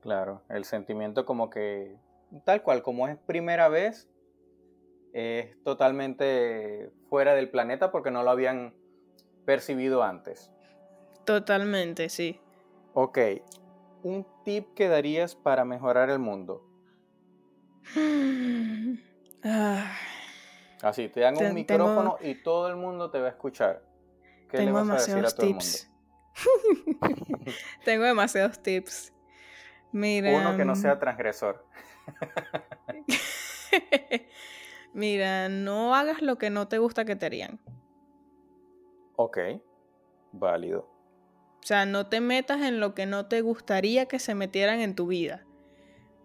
[0.00, 1.96] Claro, el sentimiento como que,
[2.44, 4.08] tal cual, como es primera vez,
[5.16, 8.74] es totalmente fuera del planeta porque no lo habían
[9.46, 10.52] percibido antes.
[11.24, 12.38] Totalmente, sí.
[12.92, 13.18] Ok,
[14.02, 16.62] un tip que darías para mejorar el mundo.
[19.48, 19.92] Ah.
[20.82, 23.84] Así, te dan un micrófono y todo el mundo te va a escuchar.
[24.50, 25.88] ¿Qué le vas a decir a todo tips.
[26.34, 27.52] el mundo?
[27.84, 29.12] tengo demasiados tips.
[29.92, 30.36] Mira.
[30.36, 31.64] Uno que no sea transgresor.
[34.96, 37.60] Mira, no hagas lo que no te gusta que te harían.
[39.16, 39.36] Ok,
[40.32, 40.88] válido.
[41.62, 44.94] O sea, no te metas en lo que no te gustaría que se metieran en
[44.94, 45.44] tu vida.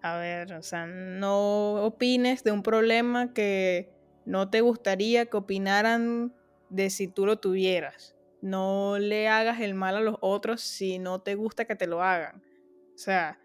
[0.02, 3.94] A ver, o sea, no opines de un problema que
[4.24, 6.34] no te gustaría que opinaran
[6.70, 8.16] de si tú lo tuvieras.
[8.42, 12.02] No le hagas el mal a los otros si no te gusta que te lo
[12.02, 12.42] hagan.
[12.96, 13.38] O sea,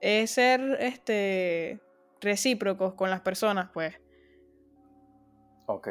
[0.00, 1.80] es ser este
[2.20, 3.94] recíprocos con las personas, pues.
[5.66, 5.88] Ok.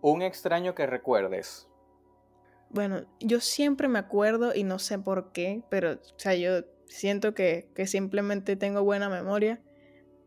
[0.00, 1.68] Un extraño que recuerdes.
[2.70, 7.34] Bueno, yo siempre me acuerdo y no sé por qué, pero, o sea, yo siento
[7.34, 9.60] que, que simplemente tengo buena memoria.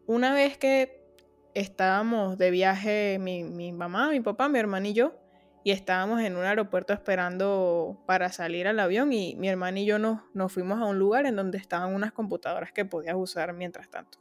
[0.05, 1.05] Una vez que
[1.53, 5.19] estábamos de viaje mi, mi, mamá, mi papá, mi hermana y yo,
[5.63, 9.99] y estábamos en un aeropuerto esperando para salir al avión y mi hermana y yo
[9.99, 13.89] nos, nos fuimos a un lugar en donde estaban unas computadoras que podías usar mientras
[13.89, 14.19] tanto.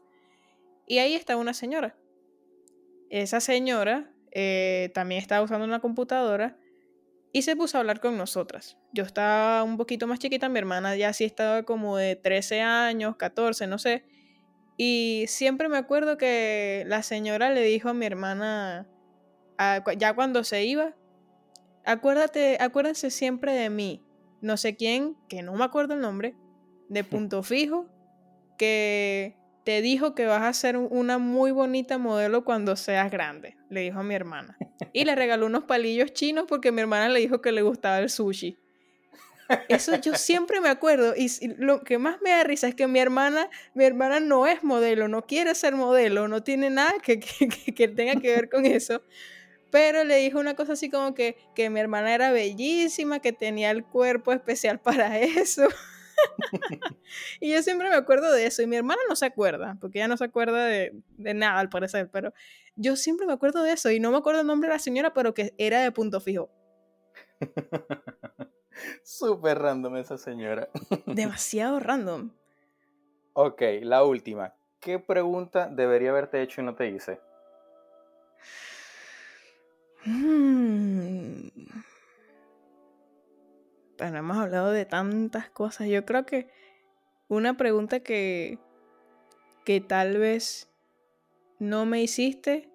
[0.86, 1.96] Y ahí estaba una señora.
[3.10, 6.56] Esa señora eh, también estaba usando una computadora
[7.32, 8.78] y se puso a hablar con nosotras.
[8.92, 13.16] Yo estaba un poquito más chiquita, mi hermana ya sí estaba como de 13 años,
[13.16, 14.04] 14, no sé.
[14.76, 18.86] Y siempre me acuerdo que la señora le dijo a mi hermana,
[19.98, 20.94] ya cuando se iba,
[21.84, 24.02] acuérdate, acuérdense siempre de mí.
[24.40, 26.36] No sé quién, que no me acuerdo el nombre,
[26.88, 27.88] de punto fijo,
[28.58, 29.36] que
[29.66, 33.98] te dijo que vas a ser una muy bonita modelo cuando seas grande, le dijo
[33.98, 34.56] a mi hermana.
[34.92, 38.08] Y le regaló unos palillos chinos porque mi hermana le dijo que le gustaba el
[38.08, 38.56] sushi.
[39.68, 43.00] Eso yo siempre me acuerdo y lo que más me da risa es que mi
[43.00, 47.88] hermana, mi hermana no es modelo, no quiere ser modelo, no tiene nada que, que,
[47.88, 49.02] tenga que ver con eso.
[49.72, 53.72] Pero le dijo una cosa así como que, que mi hermana era bellísima, que tenía
[53.72, 55.66] el cuerpo especial para eso.
[57.40, 58.62] y yo siempre me acuerdo de eso.
[58.62, 62.10] Y mi hermana no se acuerda, porque ella no se acuerda de, nada al parecer.
[62.10, 62.32] Pero
[62.76, 63.90] yo siempre me acuerdo de eso.
[63.90, 66.50] Y no me acuerdo el nombre de la señora, pero que era de punto fijo.
[69.02, 70.68] Súper random esa señora.
[71.06, 72.30] Demasiado random.
[73.32, 74.54] Ok, la última.
[74.80, 77.20] ¿Qué pregunta debería haberte hecho y no te hice?
[80.04, 81.48] Mm
[83.98, 85.88] bueno, hemos hablado de tantas cosas.
[85.88, 86.48] Yo creo que
[87.28, 88.58] una pregunta que,
[89.64, 90.70] que tal vez
[91.58, 92.70] no me hiciste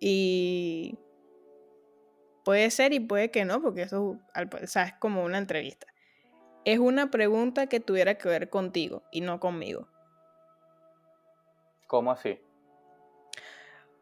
[0.00, 0.98] y
[2.44, 5.86] puede ser y puede que no, porque eso es como una entrevista.
[6.64, 9.88] Es una pregunta que tuviera que ver contigo y no conmigo.
[11.86, 12.38] ¿Cómo así?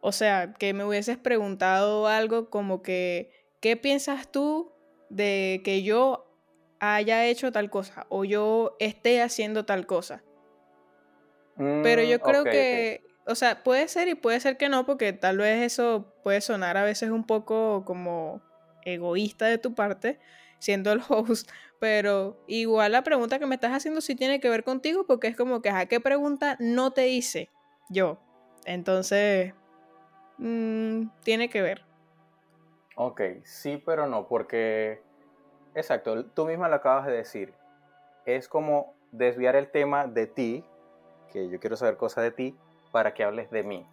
[0.01, 4.72] O sea, que me hubieses preguntado algo como que, ¿qué piensas tú
[5.09, 6.29] de que yo
[6.81, 10.23] haya hecho tal cosa o yo esté haciendo tal cosa.
[11.57, 15.13] Pero yo mm, creo que, o sea, puede ser y puede ser que no, porque
[15.13, 18.41] tal vez eso puede sonar a veces un poco como
[18.85, 20.21] egoísta de tu parte,
[20.61, 21.51] siendo el host,
[21.81, 25.37] pero igual la pregunta que me estás haciendo sí tiene que ver contigo, porque es
[25.37, 27.51] como que, ¿a qué pregunta no te hice
[27.91, 28.21] yo?
[28.65, 29.55] Entonces,
[30.39, 31.88] mm, tiene que ver.
[33.01, 35.01] Ok, sí, pero no, porque...
[35.76, 37.55] Exacto, tú misma lo acabas de decir.
[38.26, 40.64] es como desviar el tema de ti,
[41.32, 42.59] que yo quiero saber cosas de ti,
[42.90, 43.86] para que hables de mí.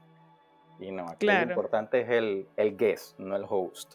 [0.79, 3.93] Y no, aquí lo importante es el, el guest, no el host.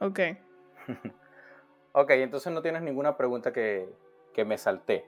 [0.00, 0.20] Ok.
[1.92, 3.90] ok, entonces no tienes ninguna pregunta que,
[4.32, 5.04] que me salté.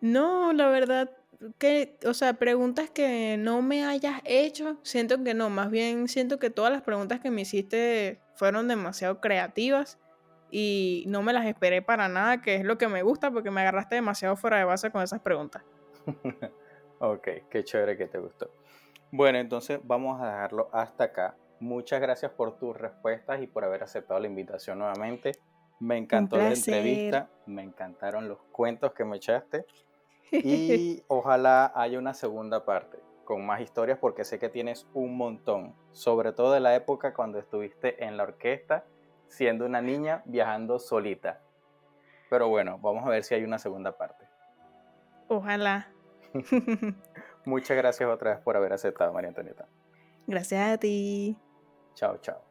[0.00, 1.10] No, la verdad
[1.58, 6.38] que, o sea, preguntas que no me hayas hecho, siento que no, más bien siento
[6.38, 9.98] que todas las preguntas que me hiciste fueron demasiado creativas
[10.50, 13.60] y no me las esperé para nada, que es lo que me gusta porque me
[13.60, 15.62] agarraste demasiado fuera de base con esas preguntas.
[17.00, 18.50] ok, qué chévere que te gustó.
[19.10, 21.36] Bueno, entonces vamos a dejarlo hasta acá.
[21.58, 25.32] Muchas gracias por tus respuestas y por haber aceptado la invitación nuevamente.
[25.78, 29.66] Me encantó la entrevista, me encantaron los cuentos que me echaste
[30.32, 35.74] y ojalá haya una segunda parte con más historias porque sé que tienes un montón,
[35.92, 38.84] sobre todo de la época cuando estuviste en la orquesta
[39.26, 41.42] siendo una niña viajando solita.
[42.30, 44.26] Pero bueno, vamos a ver si hay una segunda parte.
[45.28, 45.88] Ojalá.
[47.44, 49.66] Muchas gracias otra vez por haber aceptado, María Antonieta.
[50.26, 51.36] Gracias a ti.
[51.94, 52.45] Chao, chao.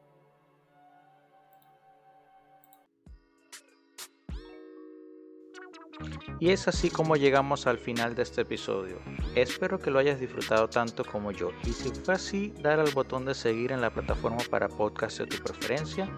[6.39, 8.97] Y es así como llegamos al final de este episodio.
[9.35, 11.51] Espero que lo hayas disfrutado tanto como yo.
[11.65, 15.27] Y si fue así, dale al botón de seguir en la plataforma para podcast de
[15.27, 16.09] tu preferencia.